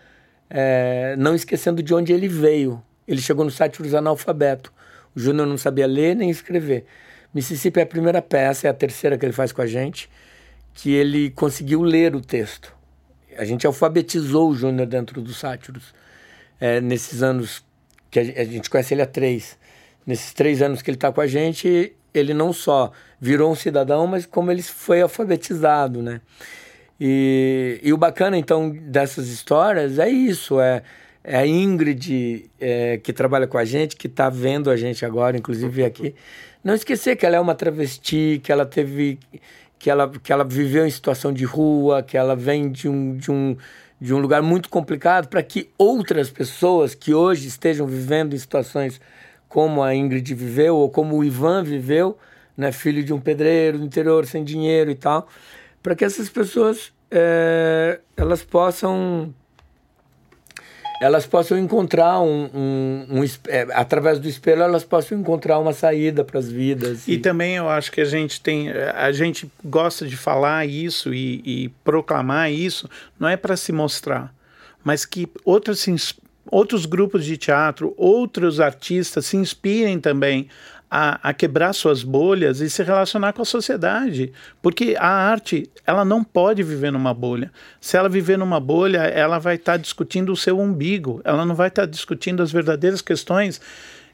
[0.47, 2.79] é, não esquecendo de onde ele veio.
[3.07, 4.71] Ele chegou no site dos analfabeto.
[5.15, 6.85] O Júnior não sabia ler nem escrever.
[7.33, 10.07] Mississippi é a primeira peça, é a terceira que ele faz com a gente,
[10.75, 12.71] que ele conseguiu ler o texto.
[13.39, 15.91] A gente alfabetizou o Júnior dentro do Sátiros
[16.59, 17.65] é, nesses anos
[18.11, 19.57] que a gente conhece ele há três.
[20.05, 24.07] Nesses três anos que ele está com a gente, ele não só virou um cidadão,
[24.07, 26.21] mas como ele foi alfabetizado, né?
[26.99, 30.81] E, e o bacana, então, dessas histórias é isso, é,
[31.23, 35.37] é a Ingrid é, que trabalha com a gente, que está vendo a gente agora,
[35.37, 36.15] inclusive aqui.
[36.63, 39.19] Não esquecer que ela é uma travesti, que ela teve...
[39.77, 43.29] Que ela, que ela viveu em situação de rua, que ela vem de um, de
[43.29, 43.55] um,
[44.01, 48.99] de um lugar muito complicado, para que outras pessoas que hoje estejam vivendo em situações
[49.55, 52.17] como a Ingrid viveu, ou como o Ivan viveu,
[52.57, 55.29] né, filho de um pedreiro do interior, sem dinheiro e tal,
[55.81, 59.33] para que essas pessoas é, elas possam
[61.01, 66.25] elas possam encontrar um, um, um é, através do espelho elas possam encontrar uma saída
[66.25, 67.13] para as vidas e...
[67.13, 67.17] e...
[67.17, 71.69] também eu acho que a gente tem a gente gosta de falar isso e, e
[71.81, 74.33] proclamar isso não é para se mostrar
[74.83, 75.79] mas que outros
[76.51, 80.47] outros grupos de teatro outros artistas se inspirem também
[80.89, 84.31] a, a, quebrar suas bolhas e se relacionar com a sociedade.
[84.61, 87.51] Porque a arte, ela não pode viver numa bolha.
[87.81, 91.55] Se ela viver numa bolha, ela vai estar tá discutindo o seu umbigo, ela não
[91.55, 93.59] vai estar tá discutindo as verdadeiras questões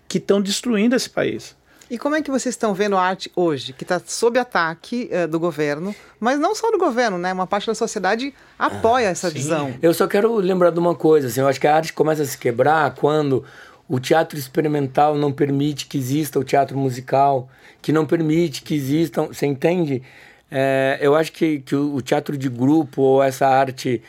[0.08, 1.56] que estão destruindo esse país.
[1.92, 5.28] E como é que vocês estão vendo a arte hoje, que está sob ataque uh,
[5.28, 7.34] do governo, mas não só do governo, né?
[7.34, 9.34] Uma parte da sociedade apoia ah, essa sim.
[9.34, 9.74] visão.
[9.82, 12.26] Eu só quero lembrar de uma coisa, assim, eu acho que a arte começa a
[12.26, 13.44] se quebrar quando
[13.90, 17.50] o teatro experimental não permite que exista o teatro musical,
[17.82, 19.28] que não permite que existam.
[19.28, 20.02] Você entende?
[20.50, 24.02] É, eu acho que, que o teatro de grupo ou essa arte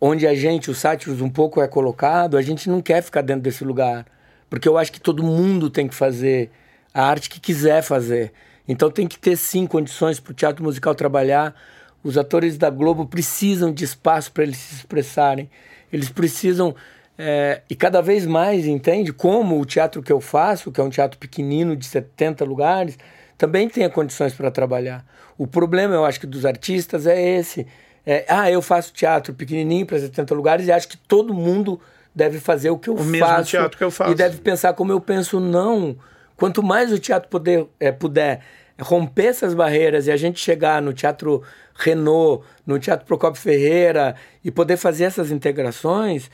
[0.00, 3.42] onde a gente, os sátiros, um pouco é colocado, a gente não quer ficar dentro
[3.42, 4.06] desse lugar.
[4.48, 6.52] Porque eu acho que todo mundo tem que fazer
[6.94, 8.32] a arte que quiser fazer.
[8.66, 11.54] Então tem que ter sim condições para o teatro musical trabalhar.
[12.02, 15.50] Os atores da Globo precisam de espaço para eles se expressarem.
[15.92, 16.74] Eles precisam
[17.18, 20.90] é, e cada vez mais entende como o teatro que eu faço, que é um
[20.90, 22.98] teatro pequenino de 70 lugares,
[23.36, 25.04] também tenha condições para trabalhar.
[25.36, 27.66] O problema, eu acho que dos artistas é esse.
[28.06, 31.80] É, ah, eu faço teatro pequenininho para 70 lugares e acho que todo mundo
[32.14, 33.10] deve fazer o que eu o faço.
[33.10, 34.12] Mesmo teatro que eu faço.
[34.12, 35.40] E deve pensar como eu penso.
[35.40, 35.96] Não.
[36.36, 38.40] Quanto mais o teatro poder, é, puder
[38.80, 41.42] romper essas barreiras e a gente chegar no teatro
[41.74, 44.14] Renault, no teatro Procopio Ferreira
[44.44, 46.30] e poder fazer essas integrações,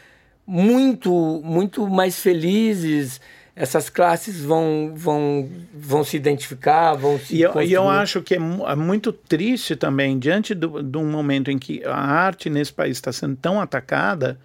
[0.47, 3.21] muito, muito mais felizes.
[3.55, 7.37] Essas classes vão, vão, vão se identificar, vão se.
[7.37, 11.05] E eu, e eu acho que é, é muito triste também, diante do, de um
[11.05, 14.39] momento em que a arte nesse país está sendo tão atacada,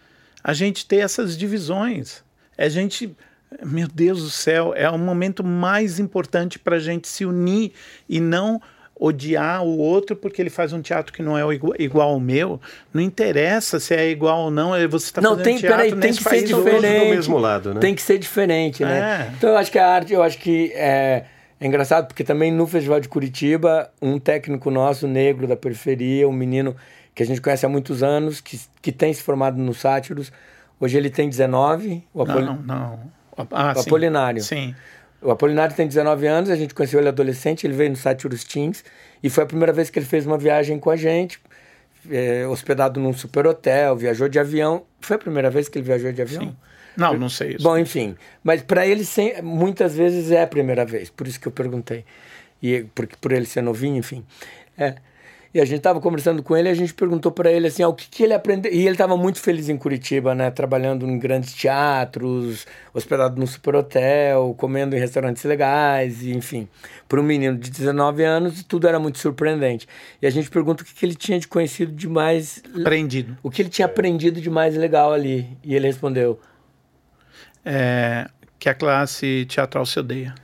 [0.43, 2.23] a gente ter essas divisões.
[2.57, 3.15] A gente
[3.63, 7.71] meu Deus do céu, é o momento mais importante para a gente se unir
[8.09, 8.61] e não
[8.97, 11.43] odiar o outro porque ele faz um teatro que não é
[11.77, 12.59] igual, ao meu.
[12.93, 16.13] Não interessa se é igual ou não, é você está fazendo tem, teatro peraí, tem
[16.13, 17.05] que ser diferente.
[17.05, 17.79] do mesmo lado, né?
[17.81, 19.27] Tem que ser diferente, né?
[19.29, 19.33] É.
[19.37, 21.25] Então eu acho que a arte, eu acho que é,
[21.59, 26.33] é, engraçado porque também no Festival de Curitiba, um técnico nosso, negro da periferia, um
[26.33, 26.75] menino
[27.13, 30.31] que a gente conhece há muitos anos, que, que tem se formado no Sátiros,
[30.79, 32.03] hoje ele tem 19.
[32.13, 32.41] O Apol...
[32.41, 32.99] Não, não.
[33.51, 34.41] Ah, o Apolinário.
[34.41, 34.75] Sim.
[35.21, 38.83] O Apolinário tem 19 anos, a gente conheceu ele adolescente, ele veio no Sátiros Teens
[39.23, 41.39] e foi a primeira vez que ele fez uma viagem com a gente,
[42.11, 44.83] é, hospedado num super hotel, viajou de avião.
[45.01, 46.43] Foi a primeira vez que ele viajou de avião?
[46.43, 46.55] Sim.
[46.95, 47.63] Não, não sei isso.
[47.63, 48.15] Bom, enfim.
[48.43, 52.05] Mas para ele, sem, muitas vezes é a primeira vez, por isso que eu perguntei.
[52.61, 54.23] E por, por ele ser novinho, enfim.
[54.77, 54.95] É.
[55.55, 57.87] E a gente estava conversando com ele e a gente perguntou para ele assim, ah,
[57.87, 58.69] o que, que ele aprendeu.
[58.69, 60.51] E ele estava muito feliz em Curitiba, né?
[60.51, 66.67] Trabalhando em grandes teatros, hospedado num super hotel, comendo em restaurantes legais, e, enfim.
[67.07, 69.87] Para um menino de 19 anos, tudo era muito surpreendente.
[70.21, 72.61] E a gente pergunta o que, que ele tinha de conhecido de mais.
[72.77, 73.37] Aprendido.
[73.41, 75.47] O que ele tinha aprendido de mais legal ali.
[75.63, 76.37] E ele respondeu:
[77.63, 78.27] é,
[78.59, 80.35] Que a classe teatral se odeia.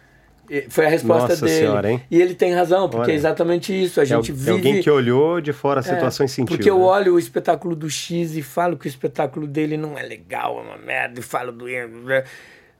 [0.69, 1.57] Foi a resposta Nossa dele.
[1.59, 2.01] Senhora, hein?
[2.11, 3.11] E ele tem razão, porque Olha.
[3.11, 3.99] é exatamente isso.
[3.99, 4.51] A É, gente é vive.
[4.51, 6.55] alguém que olhou de fora a situação É, e sentiu.
[6.57, 6.83] Porque eu né?
[6.83, 10.61] olho o espetáculo do X e falo que o espetáculo dele não é legal, é
[10.61, 11.65] uma merda, e falo do.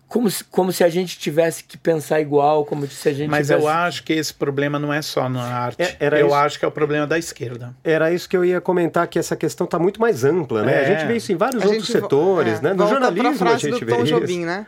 [0.08, 3.48] Como se, como se a gente tivesse que pensar igual, como se a gente Mas
[3.48, 3.64] tivesse...
[3.64, 5.82] eu acho que esse problema não é só na arte.
[5.82, 6.36] É, era eu isso.
[6.36, 7.74] acho que é o problema da esquerda.
[7.82, 10.74] Era isso que eu ia comentar, que essa questão está muito mais ampla, né?
[10.74, 10.82] É.
[10.82, 12.74] A gente vê isso em vários A outros setores, é, né?
[12.74, 14.14] No jornalismo a frase gente do vê Tom isso.
[14.20, 14.68] Jobim, né?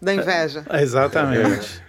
[0.00, 0.64] Da inveja.
[0.80, 1.82] Exatamente.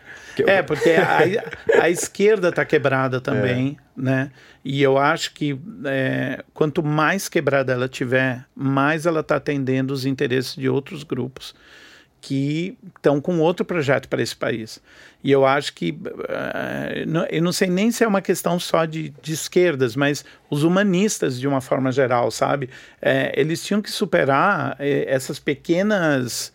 [0.48, 4.32] É, porque a, a esquerda está quebrada também, né?
[4.64, 10.06] E eu acho que é, quanto mais quebrada ela tiver, mais ela está atendendo os
[10.06, 11.56] interesses de outros grupos
[12.22, 14.82] que estão com outro projeto para esse país.
[15.24, 15.98] E eu acho que,
[17.08, 20.64] não- eu não sei nem se é uma questão só de, de esquerdas, mas os
[20.64, 22.70] humanistas, de uma forma geral, sabe?
[23.02, 26.52] Eh, eles tinham que superar eh, essas pequenas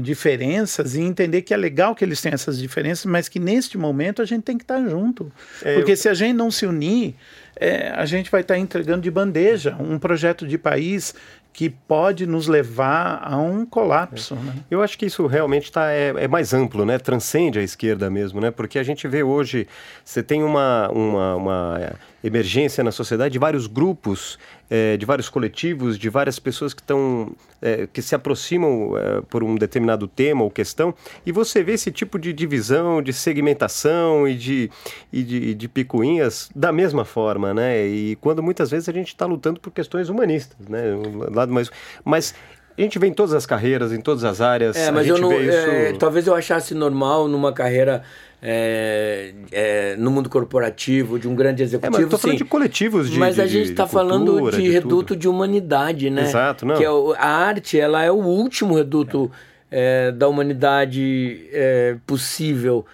[0.00, 4.22] diferenças e entender que é legal que eles tenham essas diferenças, mas que neste momento
[4.22, 5.30] a gente tem que estar junto.
[5.62, 7.14] É, Porque eu- se a gente não se unir,
[7.56, 11.14] eh, a gente vai estar entregando de bandeja um projeto de país
[11.52, 14.34] que pode nos levar a um colapso.
[14.34, 14.54] Né?
[14.68, 16.98] Eu acho que isso realmente tá, é, é mais amplo, né?
[16.98, 18.50] Transcende a esquerda mesmo, né?
[18.50, 19.68] Porque a gente vê hoje,
[20.04, 21.92] você tem uma, uma, uma é,
[22.26, 24.36] emergência na sociedade de vários grupos,
[24.74, 27.30] é, de vários coletivos, de várias pessoas que estão
[27.62, 30.92] é, que se aproximam é, por um determinado tema ou questão,
[31.24, 34.70] e você vê esse tipo de divisão, de segmentação e de,
[35.12, 37.86] e de, de picuinhas da mesma forma, né?
[37.86, 40.92] E quando muitas vezes a gente está lutando por questões humanistas, né?
[40.92, 41.70] Um lado mais,
[42.04, 42.34] mas
[42.76, 44.74] a gente vê em todas as carreiras, em todas as áreas.
[44.74, 45.28] É, a mas gente eu não.
[45.28, 45.70] vê isso.
[45.70, 48.02] é, talvez eu achasse normal numa carreira
[48.46, 51.92] é, é, no mundo corporativo, de um grande É, executivo.
[51.94, 52.44] mas eu tô falando sim.
[52.44, 55.16] de coletivos de Mas de- a gente de- está de falando cultura, de, reduto tudo.
[55.18, 56.22] de humanidade, né?
[56.24, 56.76] Exato, não.
[56.76, 56.88] Que é
[57.18, 59.30] a arte, ela é o último reduto
[59.70, 62.84] é, da humanidade é, possível.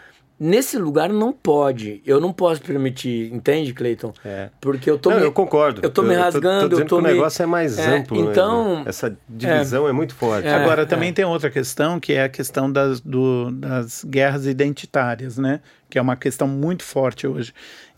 [0.42, 2.00] Nesse lugar não pode.
[2.06, 4.10] Eu não posso permitir, entende, Cleiton?
[4.24, 4.48] É.
[4.58, 5.82] Porque eu tô Não, me, eu concordo.
[5.84, 7.78] Eu tô me Eu tô- tô rasgando, eu tô que o me- negócio é mais
[7.78, 8.24] É, amplo.
[8.24, 8.30] né?
[8.30, 10.48] Então, Essa divisão é, muito forte.
[10.48, 10.54] É.
[10.54, 15.60] Agora, também tem outra questão, que é a questão das, do- das guerras identitárias, né?
[15.90, 17.52] Que é uma questão muito forte hoje.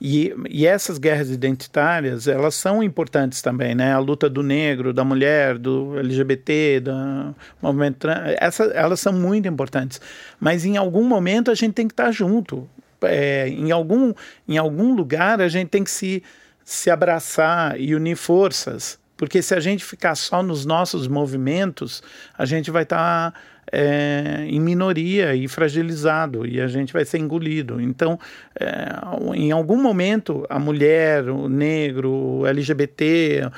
[0.04, 3.92] E, e essas guerras identitárias, elas são importantes também, né?
[3.92, 9.46] A luta do negro, da mulher, do LGBT, do movimento trans, essa, elas são muito
[9.46, 10.00] importantes.
[10.40, 12.68] Mas em algum momento a gente tem que estar junto.
[13.02, 14.12] É, em, algum,
[14.48, 16.20] em algum lugar a gente tem que se,
[16.64, 18.98] se abraçar e unir forças.
[19.16, 22.02] Porque se a gente ficar só nos nossos movimentos,
[22.36, 23.32] a gente vai estar
[23.72, 27.80] é, em minoria e fragilizado e a gente vai ser engolido.
[27.80, 28.18] Então,
[28.60, 28.92] é,
[29.34, 33.50] em algum momento, a mulher, o negro, o LGBT,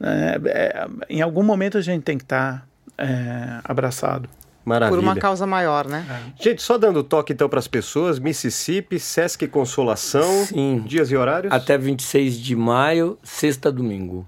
[0.00, 4.28] é, é, em algum momento a gente tem que estar é, abraçado.
[4.64, 4.98] Maravilha.
[4.98, 6.04] Por uma causa maior, né?
[6.40, 10.82] Gente, só dando toque então para as pessoas, Mississippi, Sesc Consolação, Sim.
[10.84, 11.52] dias e horários?
[11.52, 14.26] até 26 de maio, sexta a domingo.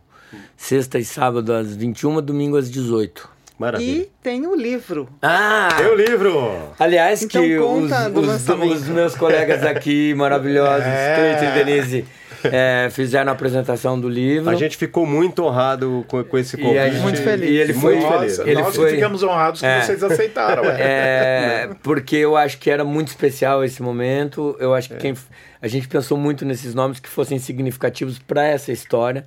[0.56, 3.37] Sexta e sábado às 21, domingo às 18.
[3.58, 4.02] Maravilha.
[4.02, 5.08] E tem o livro.
[5.20, 5.68] Ah!
[5.76, 6.50] Tem o livro!
[6.78, 11.36] Aliás, Então que conta os, os- os meus colegas aqui maravilhosos, É.
[11.38, 12.04] Cleiton e Denise,
[12.44, 14.48] é, fizeram a apresentação do livro.
[14.48, 16.92] A gente ficou muito honrado com, com esse convite.
[16.92, 17.50] gente- Muito feliz.
[17.50, 17.96] E ele foi.
[17.96, 18.38] Muito feliz.
[18.38, 19.80] Ele nós foi que ficamos honrados que É.
[19.82, 20.62] vocês aceitaram.
[20.70, 20.76] é.
[20.80, 24.56] É, porque eu acho que era muito especial esse momento.
[24.60, 25.14] Eu acho que quem,
[25.60, 29.26] a gente pensou muito nesses nomes que fossem significativos para essa história.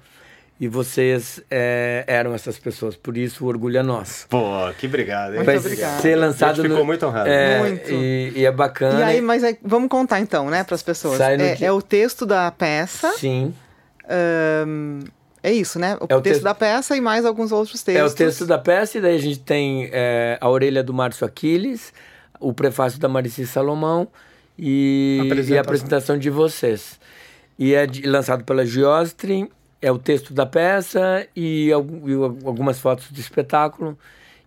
[0.61, 2.95] E vocês é, eram essas pessoas.
[2.95, 4.27] Por isso, o orgulho é nosso.
[4.27, 4.39] Pô,
[4.77, 5.37] que obrigado, hein?
[5.37, 5.99] Muito Vai obrigada.
[6.03, 7.27] ser lançado A gente ficou no, muito honrado.
[7.29, 7.91] É, Muito.
[7.91, 8.99] E, e é bacana.
[8.99, 11.19] E aí, mas é- vamos contar então, né, para as pessoas.
[11.19, 13.11] É, é o texto da peça.
[13.13, 13.51] Sim.
[14.07, 14.99] ahn,
[15.41, 15.95] é isso, né?
[15.99, 18.13] O, É o texto texto- da peça e mais alguns outros É textos.
[18.13, 21.91] o texto da peça, e daí a gente tem é, a orelha do Márcio Aquiles,
[22.39, 24.07] o prefácio da Marici Salomão
[24.59, 25.55] e, Apresentação.
[25.55, 26.99] e a apresentação de vocês.
[27.57, 29.49] E é de- lançado pela Giostre,
[29.81, 31.85] é o texto da peça e, e al-
[32.45, 33.97] algumas fotos do espetáculo.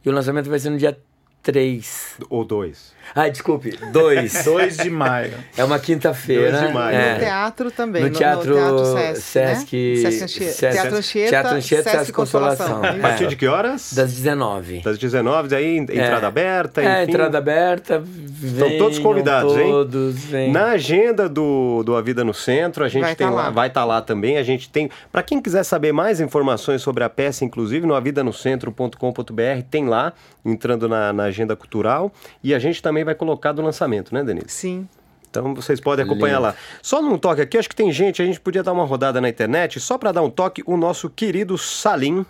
[0.05, 0.99] E o lançamento vai ser no dia
[1.43, 2.19] 3.
[2.31, 2.94] Ou 2.
[3.15, 4.45] Ah, desculpe, 2.
[4.45, 5.33] 2 de maio.
[5.57, 6.53] É uma quinta-feira.
[6.53, 6.97] 2 de maio.
[6.97, 7.13] É.
[7.15, 8.03] No teatro também.
[8.05, 8.85] No teatro, no teatro
[9.17, 10.11] Sesc, Sesc, né?
[10.11, 12.67] Sesc, Sesc, Teatro Anchieta, Teatro Anchieta, Sesc Sesc Consolação.
[12.67, 12.95] Consolação.
[12.95, 13.01] A É.
[13.01, 13.93] partir de que horas?
[13.95, 14.81] Das 19.
[14.83, 16.91] Das 19, aí entrada aberta, enfim.
[16.93, 18.03] É, entrada aberta.
[18.43, 19.71] Estão todos convidados, hein?
[19.71, 20.53] todos, Vem.
[20.53, 23.51] Na agenda do, do A Vida no Centro, a gente Vai tem tá lá, lá.
[23.51, 24.37] vai estar lá também.
[24.39, 29.63] A gente tem, para quem quiser saber mais informações sobre a peça, inclusive no avidanocentro.com.br,
[29.71, 30.13] tem lá,
[30.45, 32.13] entrando na, na agenda cultural.
[32.43, 34.47] E a gente também vai colocar do lançamento, né, Denise?
[34.49, 34.89] Sim.
[35.31, 36.49] Então vocês podem acompanhar Lindo.
[36.49, 36.55] lá.
[36.81, 39.29] Só num toque aqui, acho que tem gente, a gente podia dar uma rodada na
[39.29, 42.25] internet, só para dar um toque, o nosso querido Salim.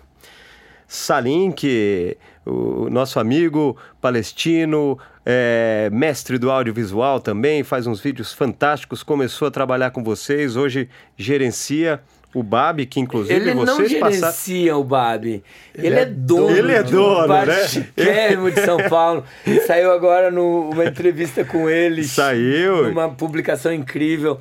[0.87, 9.03] Salim, que o nosso amigo palestino, é, mestre do audiovisual também, faz uns vídeos fantásticos,
[9.03, 12.01] começou a trabalhar com vocês, hoje gerencia
[12.35, 14.11] o BAB, que inclusive Ele não vocês passaram.
[14.21, 15.43] gerencia o Babi.
[15.73, 16.51] Ele, é dono.
[16.55, 17.67] Ele é dono, bar né?
[17.67, 19.23] chiquérrimo de São Paulo.
[19.65, 22.03] Saiu agora numa entrevista com ele.
[22.03, 22.89] Saiu.
[22.91, 24.37] Uma publicação incrível.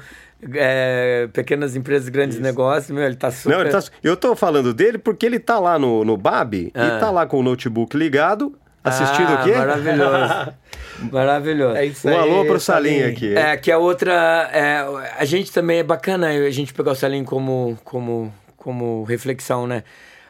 [0.55, 2.91] é, pequenas empresas, grandes negócios.
[2.91, 3.55] Meu, ele tá super...
[3.55, 6.97] Não, ele tá- eu tô falando dele porque ele tá lá no, no BAB Ah.
[6.97, 9.53] e tá lá com o notebook ligado, assistindo Ah, o quê?
[9.55, 10.55] Maravilhoso.
[11.11, 11.76] maravilhoso.
[11.76, 13.12] É isso Um aí, alô pro Salim Salim.
[13.12, 13.35] aqui.
[13.35, 14.12] É, que a outra.
[14.53, 14.85] é,
[15.18, 19.82] a gente também é bacana a gente pegar o Salim como, como, como reflexão, né?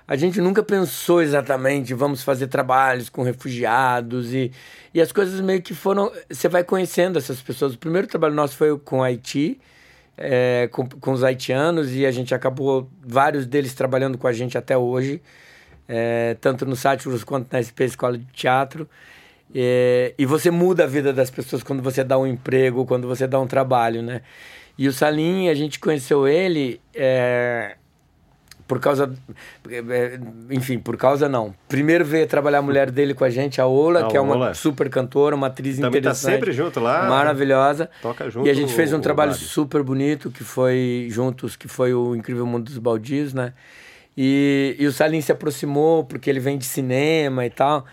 [0.07, 4.53] A gente nunca pensou exatamente, vamos fazer trabalhos com refugiados e,
[4.93, 6.13] e as coisas meio que foram.
[6.31, 7.75] Você vai conhecendo essas pessoas.
[7.75, 9.59] O primeiro trabalho nosso foi com Haiti,
[10.19, 14.59] é, com, com os haitianos, e a gente acabou, vários deles trabalhando com a gente
[14.59, 15.23] até hoje,
[15.89, 18.89] é, tanto no Sátiros quanto na SP Escola de Teatro.
[19.55, 23.27] É, e você muda a vida das pessoas quando você dá um emprego, quando você
[23.27, 24.23] dá um trabalho, né?
[24.77, 27.77] E o Salim, a gente conheceu ele é,
[28.67, 29.13] por causa.
[29.71, 30.19] é,
[30.51, 31.55] Enfim, por causa não.
[31.69, 34.55] Primeiro veio trabalhar a mulher dele com a gente, a Ola, que é uma Ola.
[34.55, 36.33] super cantora, uma atriz Também tá interessante.
[36.33, 37.09] sempre junto lá.
[37.09, 37.89] Maravilhosa.
[38.01, 41.69] Toca junto E a gente fez um o trabalho super bonito, que foi juntos, que
[41.69, 43.53] foi o Incrível Mundo dos Baldios, né?
[44.17, 47.85] E, e o Salim se aproximou, porque ele vem de cinema e tal.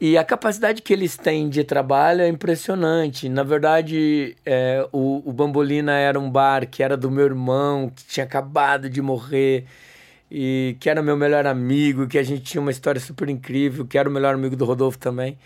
[0.00, 3.28] E a capacidade que eles têm de trabalho é impressionante.
[3.28, 8.04] Na verdade, é, o, o Bambolina era um bar que era do meu irmão, que
[8.04, 9.66] tinha acabado de morrer,
[10.30, 13.98] e que era meu melhor amigo, que a gente tinha uma história super incrível, que
[13.98, 15.36] era o melhor amigo do Rodolfo também.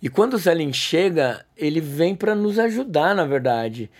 [0.00, 3.90] E quando o Salim chega, ele vem para nos ajudar, na verdade.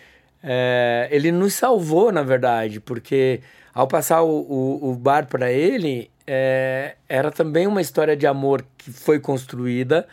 [0.43, 3.41] É, ele nos salvou, na verdade, porque
[3.75, 8.65] ao passar o, o, o bar para ele, é, era também uma história de amor
[8.79, 10.07] que foi construída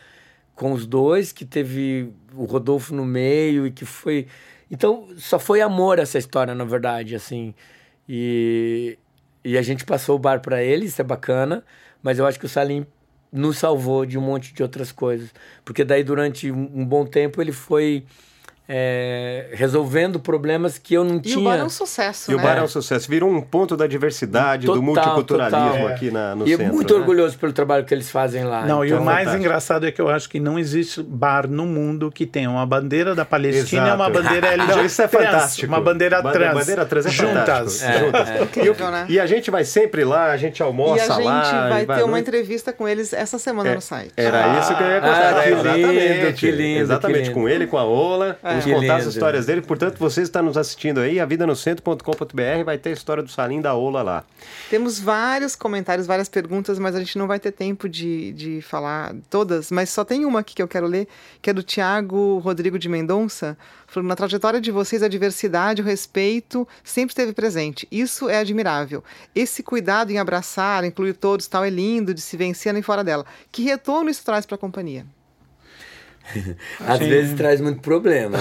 [0.56, 4.28] com os dois, que teve o Rodolfo no meio e que foi.
[4.70, 7.54] Então, só foi amor essa história, na verdade, assim.
[8.10, 8.98] E,
[9.44, 11.64] e a gente passou o bar para ele, isso é bacana,
[12.02, 12.86] mas eu acho que o Salim
[13.32, 15.34] nos salvou de um monte de outras coisas.
[15.64, 18.06] Porque daí, durante um, um bom tempo, ele foi
[18.68, 21.40] é, resolvendo problemas que eu não E tinha.
[21.40, 22.44] o bar é um sucesso, E o né?
[22.44, 23.10] bar é um sucesso.
[23.10, 25.88] Virou um ponto da diversidade, do Total, multiculturalismo total.
[25.88, 26.74] aqui na, no e centro.
[26.74, 27.00] muito né?
[27.00, 28.66] orgulhoso pelo trabalho que eles fazem lá.
[28.66, 29.44] Não, e Então, o mais fantástico.
[29.46, 33.14] engraçado é que eu acho que não existe bar no mundo que tenha uma bandeira
[33.14, 34.76] da Palestina e uma bandeira LGBT.
[34.78, 35.68] Não, isso é trans, fantástico.
[35.68, 36.54] Uma bandeira Bande- trans.
[36.54, 37.34] bandeira trans é juntas.
[37.82, 38.06] fantástico.
[38.06, 38.30] Juntas.
[38.30, 39.06] É, Incrível, né?
[39.10, 41.70] E a gente vai sempre lá, a gente E almoça a gente lá.
[41.70, 44.14] vai e ter uma no- entrevista com eles essa semana É, no site.
[44.16, 45.44] Era isso que eu ia Ah, contar.
[45.44, 46.34] que é, lindo, exatamente.
[46.40, 48.38] que lindo, Exatamente, que com ele, com a Ola.
[48.64, 49.14] Vamos Que contar as lindo.
[49.14, 49.62] histórias dele.
[49.62, 54.02] Portanto, você está nos assistindo aí, avidanocentro.com.br, vai ter a história do Salim da Ola
[54.02, 54.24] lá.
[54.70, 59.14] Temos vários comentários, várias perguntas, mas a gente não vai ter tempo de, de falar
[59.30, 59.72] todas.
[59.72, 61.08] Mas só tem uma aqui que eu quero ler,
[61.42, 63.58] que é do Tiago Rodrigo de Mendonça.
[63.88, 67.88] Falando, na trajetória de vocês, a diversidade, o respeito sempre esteve presente.
[67.92, 69.04] Isso é admirável.
[69.36, 73.26] Esse cuidado em abraçar, incluir todos, tal, é lindo de se vencer nem fora dela.
[73.52, 75.06] Que retorno isso traz para a companhia?
[76.80, 78.38] Às vezes traz muito problema.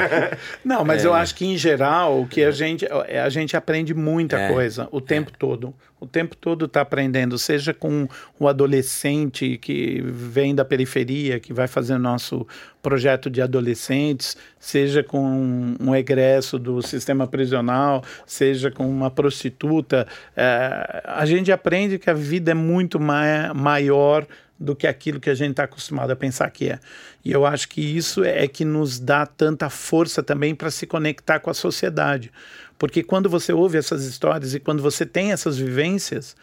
[0.64, 1.06] Não, mas É.
[1.06, 4.48] eu acho que em geral o que a gente a gente aprende muita É.
[4.52, 5.74] coisa o tempo todo.
[6.00, 8.08] O tempo todo está aprendendo, seja com
[8.38, 12.46] o adolescente que vem da periferia, que vai fazer o nosso
[12.82, 20.06] projeto de adolescentes, seja com um egresso do sistema prisional, seja com uma prostituta.
[20.34, 24.26] É, a gente aprende que a vida é muito ma maior
[24.62, 26.78] do que aquilo que a gente está acostumado a pensar que é.
[27.24, 31.40] E eu acho que isso é que nos dá tanta força também para se conectar
[31.40, 32.30] com a sociedade.
[32.78, 36.36] Porque quando você ouve essas histórias e quando você tem essas vivências,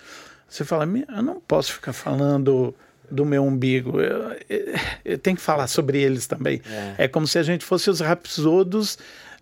[0.50, 2.74] você fala: "Me- eu não posso ficar falando
[3.10, 4.74] do meu umbigo, eu, eu-
[5.06, 6.60] eu tenho que falar sobre eles também.
[6.98, 8.98] É, como se a gente fosse os rapsodos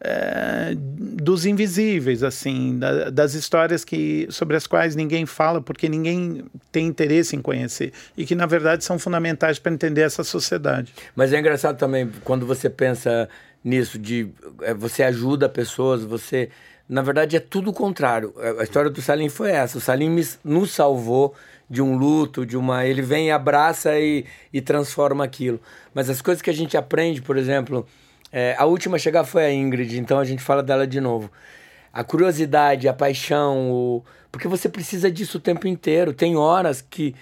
[0.08, 6.46] é, dos invisíveis, assim, da, das histórias que sobre as quais ninguém fala porque ninguém
[6.72, 10.94] tem interesse em conhecer e que na verdade são fundamentais para entender essa sociedade.
[11.16, 13.28] Mas é engraçado também quando você pensa
[13.64, 14.30] nisso de
[14.62, 16.50] é, você ajuda pessoas, você
[16.88, 18.32] na verdade é tudo o contrário.
[18.60, 19.80] A história do Salim foi essa.
[19.80, 21.34] O Salim me, nos salvou
[21.68, 22.86] de um luto, de uma.
[22.86, 25.60] Ele vem, abraça e, e transforma aquilo.
[25.96, 27.88] Mas as coisas que a gente aprende, por exemplo,
[28.32, 31.32] é, a última a chegar foi a Ingrid, então a gente fala dela de novo.
[31.94, 34.04] A curiosidade, a paixão, o...
[34.32, 36.14] porque você precisa disso o tempo inteiro.
[36.14, 37.16] Tem horas que,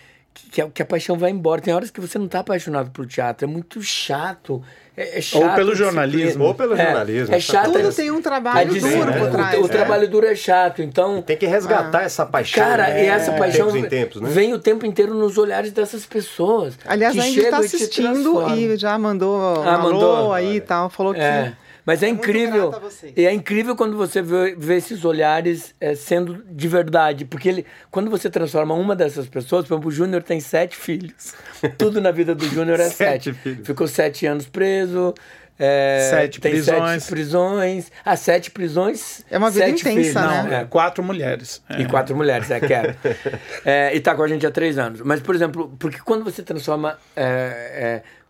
[0.51, 3.07] que, a, que a paixão vai embora, tem horas que você não está apaixonado pelo
[3.07, 4.63] teatro, é muito chato.
[4.95, 6.43] É, é chato ou pelo jornalismo.
[6.45, 7.35] Ou pelo é, jornalismo.
[7.35, 7.71] É, chato.
[7.71, 9.59] Tudo tem um trabalho duro por trás.
[9.59, 11.21] O, o trabalho duro é chato, então...
[11.21, 12.03] Tem que resgatar ah.
[12.03, 12.63] essa paixão.
[12.63, 13.05] Cara, né?
[13.05, 14.29] e essa paixão tempos tempos, né?
[14.29, 16.77] vem o tempo inteiro nos olhares dessas pessoas.
[16.85, 20.33] Aliás, a gente está assistindo e, já mandou ah, mandou.
[20.33, 21.62] aí e tal, falou que...
[21.85, 22.73] Mas é, é incrível.
[23.15, 27.25] E é incrível quando você vê, vê esses olhares é, sendo de verdade.
[27.25, 31.33] Porque ele, quando você transforma uma dessas pessoas, por exemplo, o Júnior tem sete filhos.
[31.77, 33.33] Tudo na vida do Júnior é sete.
[33.33, 33.63] sete.
[33.63, 35.13] Ficou sete anos preso.
[35.59, 37.03] É, sete tem prisões.
[37.03, 37.91] sete prisões.
[38.03, 39.23] Ah, sete prisões.
[39.29, 40.13] É uma vida intensa, filhos.
[40.15, 40.43] né?
[40.43, 41.61] Não, é, quatro mulheres.
[41.69, 41.81] É.
[41.81, 42.95] E quatro mulheres, é, quero.
[43.63, 45.01] é, e tá com a gente há três anos.
[45.01, 46.97] Mas, por exemplo, porque quando você transforma.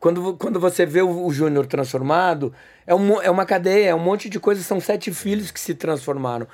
[0.04, 2.54] Quando, quando você vê o, o Júnior transformado,
[2.86, 4.66] é, um, é uma cadeia, é um monte de coisas.
[4.66, 6.46] São sete filhos que se transformaram.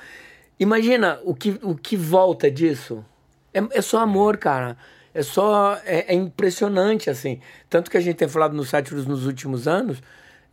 [0.59, 3.03] Imagina o que, o que volta disso.
[3.51, 4.77] É, é só amor, cara.
[5.15, 5.79] É só.
[5.83, 7.39] É, é, impressionante, assim.
[7.67, 9.99] Tanto que a gente tem falado nos sátiros nos últimos anos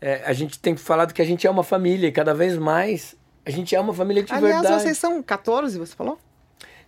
[0.00, 3.14] é, a gente tem falado que a gente é uma família e cada vez mais
[3.44, 4.66] a gente é uma família de Aliás, verdade.
[4.66, 6.18] Aliás, vocês são 14, você falou?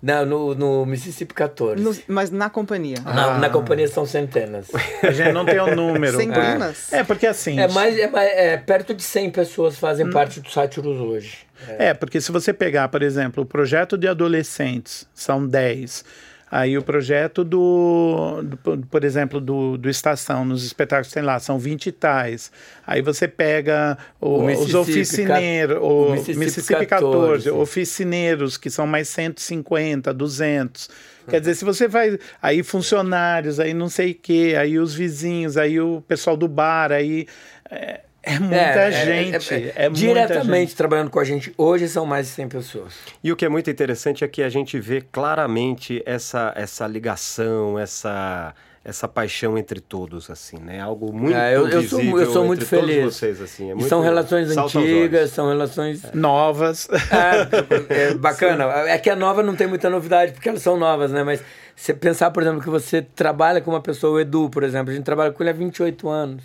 [0.01, 1.83] Não, no, no Mississippi 14.
[1.83, 3.01] No, mas na companhia?
[3.05, 3.39] Na, ah.
[3.39, 4.69] na companhia são centenas.
[5.03, 6.17] A gente não tem o um número.
[6.19, 6.93] Centenas?
[6.93, 6.99] É.
[6.99, 7.59] é, porque assim...
[7.59, 10.11] É, mais, é, é, perto de 100 pessoas fazem hum.
[10.11, 11.39] parte do Sátiros hoje.
[11.67, 11.89] É.
[11.89, 16.05] é, porque se você pegar, por exemplo, o projeto de adolescentes, são 10
[16.51, 21.59] Aí o projeto do, do, por exemplo, do, do Estação, nos espetáculos tem lá, são
[21.59, 22.51] 20 tais.
[22.87, 28.71] Aí você pega o, o os oficineiros, o, o Mississippi, Mississippi 14, 14, oficineiros, que
[28.71, 30.91] são mais 150, 200.
[31.29, 32.19] Quer dizer, se você vai.
[32.41, 36.91] Aí funcionários, aí não sei o quê, aí os vizinhos, aí o pessoal do bar,
[36.91, 37.27] aí.
[37.71, 38.01] É,
[38.35, 39.55] é muita é, gente.
[39.55, 40.77] É, é, é diretamente gente.
[40.77, 42.95] trabalhando com a gente hoje são mais de 100 pessoas.
[43.23, 47.79] E o que é muito interessante é que a gente vê claramente essa, essa ligação,
[47.79, 48.55] essa
[48.89, 50.81] essa paixão entre todos, assim, né?
[50.81, 53.17] Algo muito é, eu, eu sou, eu sou muito feliz.
[53.17, 56.89] Vocês, assim, é muito são relações antigas, são relações novas.
[56.91, 58.65] É, é bacana.
[58.65, 58.89] Sim.
[58.89, 61.23] É que a nova não tem muita novidade porque elas são novas, né?
[61.23, 61.43] Mas
[61.77, 64.95] você pensar, por exemplo, que você trabalha com uma pessoa, o Edu, por exemplo, a
[64.95, 66.45] gente trabalha com ele há 28 anos,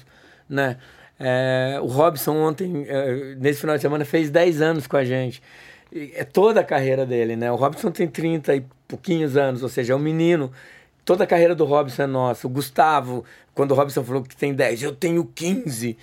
[0.50, 0.78] né?
[1.20, 5.42] É, o Robson ontem, é, nesse final de semana, fez 10 anos com a gente.
[6.16, 7.52] É toda a carreira dele, né?
[7.52, 10.52] O Robson tem 30 e pouquinhos anos, ou seja, é um menino.
[11.06, 12.48] Toda a carreira do Robson é nossa.
[12.48, 15.98] O Gustavo, quando o Robson falou que tem 10, eu tenho 15.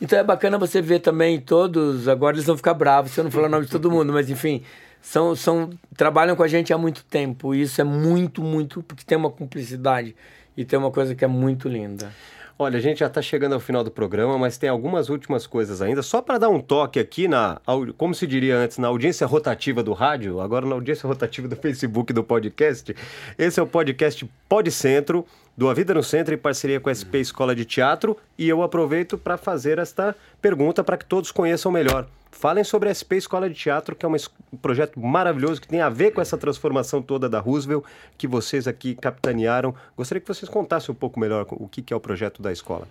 [0.00, 2.08] Então é bacana você ver também todos.
[2.08, 4.30] Agora eles vão ficar bravos se eu não falar o nome de todo mundo, mas
[4.30, 4.62] enfim,
[5.00, 7.54] são, são trabalham com a gente há muito tempo.
[7.54, 10.14] E isso é muito, muito, porque tem uma cumplicidade
[10.56, 12.12] e tem uma coisa que é muito linda.
[12.58, 15.82] Olha, a gente já está chegando ao final do programa, mas tem algumas últimas coisas
[15.82, 16.02] ainda.
[16.02, 17.60] Só para dar um toque aqui na,
[17.98, 22.14] como se diria antes, na audiência rotativa do rádio, agora na audiência rotativa do Facebook
[22.14, 22.96] do podcast.
[23.36, 26.94] Esse é o podcast Pod Centro, do A Vida no Centro, em parceria com a
[26.96, 28.16] SP Escola de Teatro.
[28.38, 32.08] E eu aproveito para fazer esta pergunta para que todos conheçam melhor.
[32.36, 34.14] Falem sobre a SP Escola de Teatro, que é um
[34.60, 37.82] projeto maravilhoso que tem a ver com essa transformação toda da Roosevelt
[38.18, 39.74] que vocês aqui capitanearam.
[39.96, 42.86] Gostaria que vocês contassem um pouco melhor o que é o projeto da escola.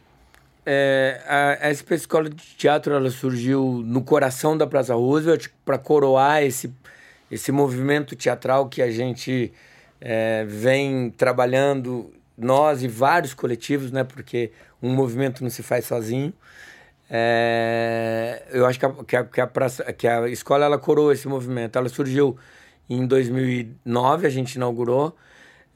[0.66, 1.22] É,
[1.62, 6.74] a, SP Escola de Teatro ela surgiu no coração da Praça Roosevelt para coroar esse,
[7.30, 9.54] esse movimento teatral que a gente
[10.02, 16.34] é, vem trabalhando, nós e vários coletivos, né, porque um movimento não se faz sozinho.
[17.10, 21.12] É, eu acho que a, que, a, que, a praça, que a escola ela coroou
[21.12, 21.78] esse movimento.
[21.78, 22.38] Ela surgiu
[22.90, 25.16] em 2009, a gente inaugurou,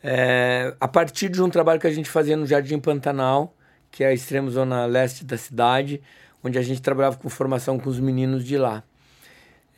[0.03, 3.55] é, a partir de um trabalho que a gente fazia no Jardim Pantanal,
[3.91, 6.01] que é a extrema zona leste da cidade,
[6.43, 8.83] onde a gente trabalhava com formação com os meninos de lá.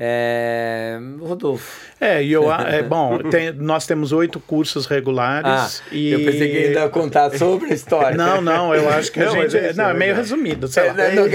[0.04, 0.98] É...
[1.20, 1.80] Rodolfo.
[2.00, 5.84] É, e eu, é, bom, tem, nós temos oito cursos regulares.
[5.86, 6.12] Ah, e...
[6.12, 8.18] Eu pensei que ainda contar sobre a história.
[8.18, 9.56] Não, não, eu acho que não, a gente.
[9.56, 10.68] É, não, é meio resumido.
[10.68, 11.00] Sei lá.
[11.04, 11.26] É, não,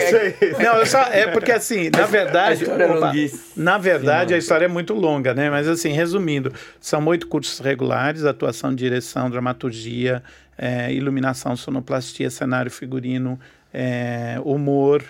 [0.59, 2.51] não, eu só, é porque assim, na verdade.
[2.51, 5.49] A história opa, é na verdade, a história é muito longa, né?
[5.49, 10.25] Mas assim, resumindo, são oito cursos regulares: atuação, direção, dramaturgia,
[10.59, 13.39] é, iluminação, sonoplastia, cenário, figurino,
[13.73, 15.05] é, humor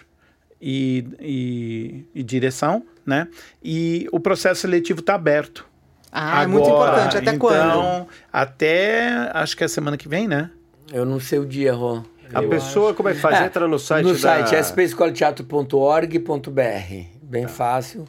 [0.61, 3.29] e, e, e direção, né?
[3.63, 5.67] E o processo seletivo está aberto.
[6.11, 7.17] Ah, Agora, é muito importante.
[7.19, 8.07] Até então, quando?
[8.33, 10.51] Até acho que é semana que vem, né?
[10.93, 12.03] Eu não sei o dia, Rô.
[12.33, 13.41] A Eu pessoa, como é que faz?
[13.41, 14.19] É, Entra no site No da...
[14.19, 17.05] site spescoleteatro.org.br.
[17.23, 18.05] Bem fácil.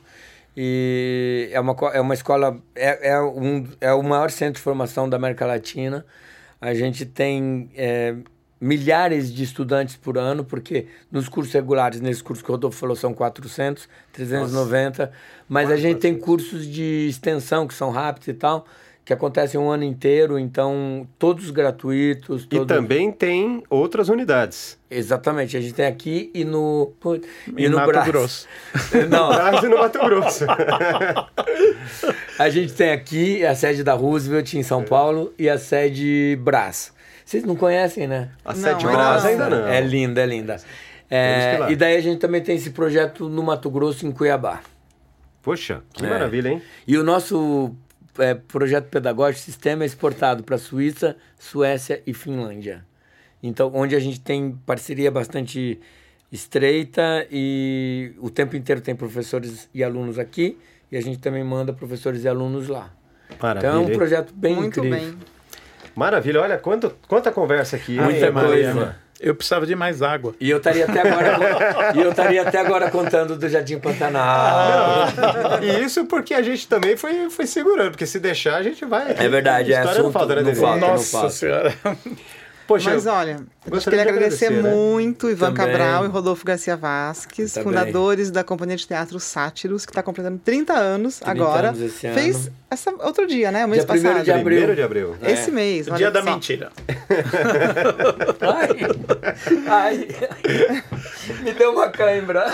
[0.56, 5.08] E é uma, é uma escola, é, é, um, é o maior centro de formação
[5.08, 6.04] da América Latina.
[6.60, 8.16] A gente tem é,
[8.60, 12.96] milhares de estudantes por ano, porque nos cursos regulares, nesse curso que o Rodolfo falou,
[12.96, 15.12] são 400, 390.
[15.48, 18.66] Mas a gente tem cursos de extensão que são rápidos e tal,
[19.06, 22.44] que acontecem um ano inteiro, então todos gratuitos.
[22.44, 24.78] E todos- também tem outras unidades.
[24.92, 26.92] Exatamente, a gente tem aqui e no.
[27.56, 28.08] E, Em no Mato Brás.
[28.08, 28.48] Grosso.
[29.10, 30.46] Não, Brasil no Mato Grosso.
[32.40, 36.92] a gente tem aqui a sede da Roosevelt em São Paulo e a sede Brás.
[37.28, 38.30] Vocês não conhecem, né?
[38.46, 39.30] A Não, sete Brás não.
[39.32, 39.68] ainda não.
[39.68, 40.56] É linda, é linda.
[41.12, 44.62] É, e daí a gente também tem esse projeto no Mato Grosso, em Cuiabá.
[45.42, 46.10] Poxa, que É.
[46.10, 46.62] maravilha, hein?
[46.88, 47.76] E o nosso
[48.18, 52.86] é, projeto pedagógico sistema é exportado para Suíça, Suécia e Finlândia.
[53.44, 55.82] Então, onde a gente tem parceria bastante
[56.32, 60.58] estreita e o tempo inteiro tem professores e alunos aqui
[60.90, 62.90] e a gente também manda professores e alunos lá.
[63.42, 63.70] Maravilha.
[63.70, 65.00] então é um projeto bem Muito incrível.
[65.12, 65.18] bem.
[65.98, 68.00] Maravilha, olha quanto, quanta conversa aqui.
[68.00, 68.96] Muita coisa.
[69.20, 70.36] Eu precisava de mais água.
[70.40, 71.38] E eu estaria até agora
[71.98, 75.08] e eu estaria até agora contando do Jardim Pantanal.
[75.64, 79.16] E isso porque a gente também foi, foi segurando, porque se deixar a gente vai.
[79.18, 80.62] É verdade, é História não assunto- falta, né, não Denise?
[80.62, 80.88] falta.
[80.88, 81.30] Nossa falo.
[81.32, 81.74] senhora.
[82.68, 84.76] Poxa, Mas olha, gostaria queria de agradecer, agradecer, né?
[84.76, 85.72] muito Ivan Também.
[85.78, 87.64] Cabral e Rodolfo Garcia Vasques, Também.
[87.64, 91.70] fundadores da Companhia de Teatro Sátiros, que está completando 30 anos 30 agora.
[91.70, 92.56] anos esse Fez ano.
[92.70, 93.66] Essa outro dia, né?
[93.66, 94.26] O mês Dia primeiro passado.
[94.26, 94.46] de abril.
[94.46, 95.16] primeiro de abril.
[95.24, 95.54] Esse É.
[95.54, 95.88] mês.
[95.88, 96.30] O dia da só.
[96.32, 96.70] mentira.
[98.42, 98.70] Ai,
[99.68, 100.08] ai,
[101.42, 102.46] me deu uma cãibra.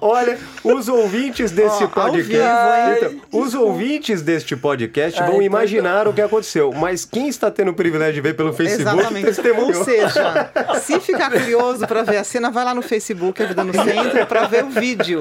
[0.00, 2.28] Olha, os ouvintes deste ao podcast.
[2.28, 2.42] vivo?
[2.96, 6.72] Então, os ouvintes deste podcast Ai, vão então imaginar o que aconteceu.
[6.72, 9.26] Mas quem está tendo o privilégio de ver pelo Facebook Exatamente.
[9.26, 9.68] testemunhou.
[9.78, 10.50] Ou seja,
[10.80, 14.26] se ficar curioso para ver a cena, vai lá no Facebook, a Vida no Centro,
[14.26, 15.20] para ver o vídeo.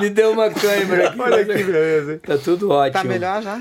[0.00, 1.15] Me deu uma cãibra aqui.
[1.24, 2.12] Olha que beleza.
[2.14, 2.20] hein?
[2.26, 2.92] Tá tudo ótimo.
[3.02, 3.60] Tá melhor já?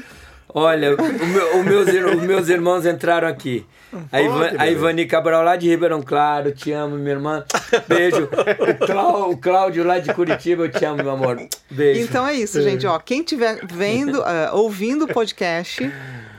[0.58, 3.66] Olha, o meu- o meus, os meus irmãos entraram aqui.
[4.12, 4.68] A, Ivan, a.
[4.70, 7.44] Ivani Cabral lá de Ribeirão Claro, te amo, minha irmã.
[7.88, 8.24] Beijo.
[8.24, 11.40] O, Clá- o Cláudio lá de Curitiba, eu te amo, meu amor.
[11.70, 12.02] Beijo.
[12.02, 12.86] Então é isso, gente.
[12.88, 15.92] Ó, quem estiver vendo, ah, ouvindo o podcast,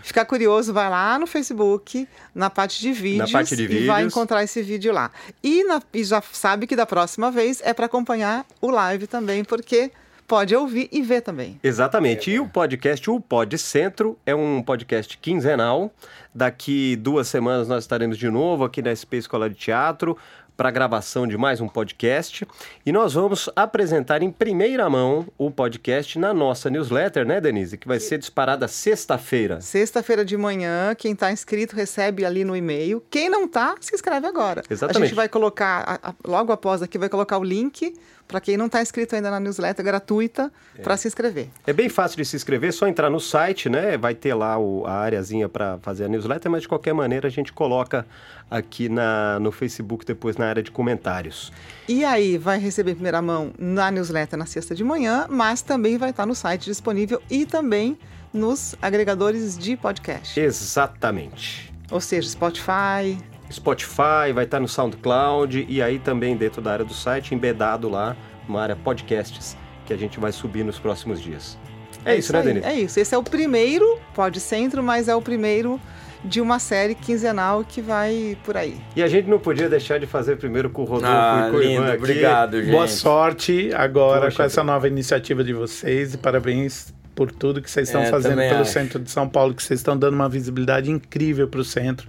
[0.02, 4.12] ficar curioso, vai lá no Facebook, na parte de vídeos, parte de e vai vídeos.
[4.12, 5.10] encontrar esse vídeo lá.
[5.42, 9.44] E, na- e já sabe que da próxima vez é para acompanhar o live também,
[9.44, 9.90] porque
[10.26, 11.58] pode ouvir e ver também.
[11.62, 12.30] Exatamente.
[12.30, 15.90] E o podcast, o Pod Centro, é um podcast quinzenal.
[16.34, 20.16] Daqui duas semanas nós estaremos de novo aqui na SP Escola de Teatro
[20.56, 22.46] para gravação de mais um podcast.
[22.86, 27.76] E nós vamos apresentar em primeira mão o podcast na nossa newsletter, né, Denise?
[27.76, 29.60] Que vai ser disparada sexta-feira.
[29.60, 33.02] Sexta-feira de manhã, quem está inscrito recebe ali no e-mail.
[33.10, 34.62] Quem não está, se inscreve agora.
[34.68, 35.08] A Exatamente.
[35.08, 37.94] gente vai colocar, a- a- logo após aqui, vai colocar o link
[38.28, 41.48] para quem não está inscrito ainda na newsletter gratuita para se inscrever.
[41.66, 43.96] É bem fácil de se inscrever, só entrar no site, né?
[43.96, 47.30] Vai ter lá o- a areazinha para fazer a newsletter, mas de qualquer maneira a
[47.30, 48.06] gente coloca
[48.50, 51.52] aqui na, no Facebook depois na área de comentários.
[51.88, 55.96] E aí vai receber em primeira mão na newsletter na sexta de manhã, mas também
[55.98, 57.96] vai estar no site disponível e também
[58.32, 60.38] nos agregadores de podcast.
[60.38, 61.72] Exatamente.
[61.90, 63.16] Ou seja, Spotify.
[63.52, 68.16] Spotify, vai estar no SoundCloud e aí também dentro da área do site, embedado lá,
[68.48, 69.56] uma área podcasts,
[69.86, 71.58] que a gente vai subir nos próximos dias.
[72.04, 72.66] É, isso, né, Denise?
[72.66, 73.00] É isso.
[73.00, 75.80] Esse é o primeiro Pod Centro, mas é o primeiro
[76.24, 78.76] de uma série quinzenal que vai por aí.
[78.96, 81.56] E a gente não podia deixar de fazer primeiro com o Rodolfo Ah, e com
[81.56, 81.98] o lindo, Ivan aqui.
[81.98, 82.70] obrigado, gente.
[82.72, 87.70] Boa sorte agora Poxa, com essa nova iniciativa de vocês e parabéns por tudo que
[87.70, 88.72] vocês estão É, fazendo pelo acho.
[88.72, 92.08] centro de São Paulo, que vocês estão dando uma visibilidade incrível para o centro.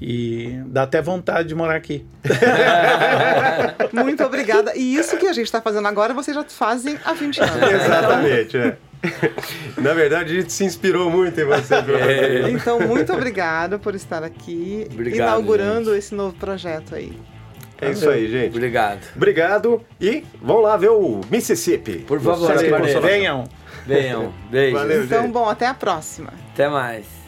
[0.00, 2.06] E dá até vontade de morar aqui.
[3.92, 4.72] Muito obrigada.
[4.74, 7.56] E isso que a gente está fazendo agora, vocês já fazem há 20 anos.
[7.70, 8.76] Exatamente, é.
[9.80, 11.74] Na verdade, a gente se inspirou muito em você.
[11.74, 12.50] É.
[12.50, 17.12] Então, muito obrigada por estar aqui, Obrigado, inaugurando esse novo projeto aí.
[17.80, 18.50] É isso aí, gente.
[18.50, 19.00] Obrigado.
[19.16, 21.98] Obrigado e vamos lá ver o Mississippi.
[22.00, 22.52] Por favor.
[23.00, 23.44] Venham!
[23.86, 24.32] Venham.
[24.50, 24.76] Beijo.
[24.76, 25.32] Valeu, Então, gente.
[25.32, 26.32] bom, até a próxima.
[26.52, 27.19] Até mais.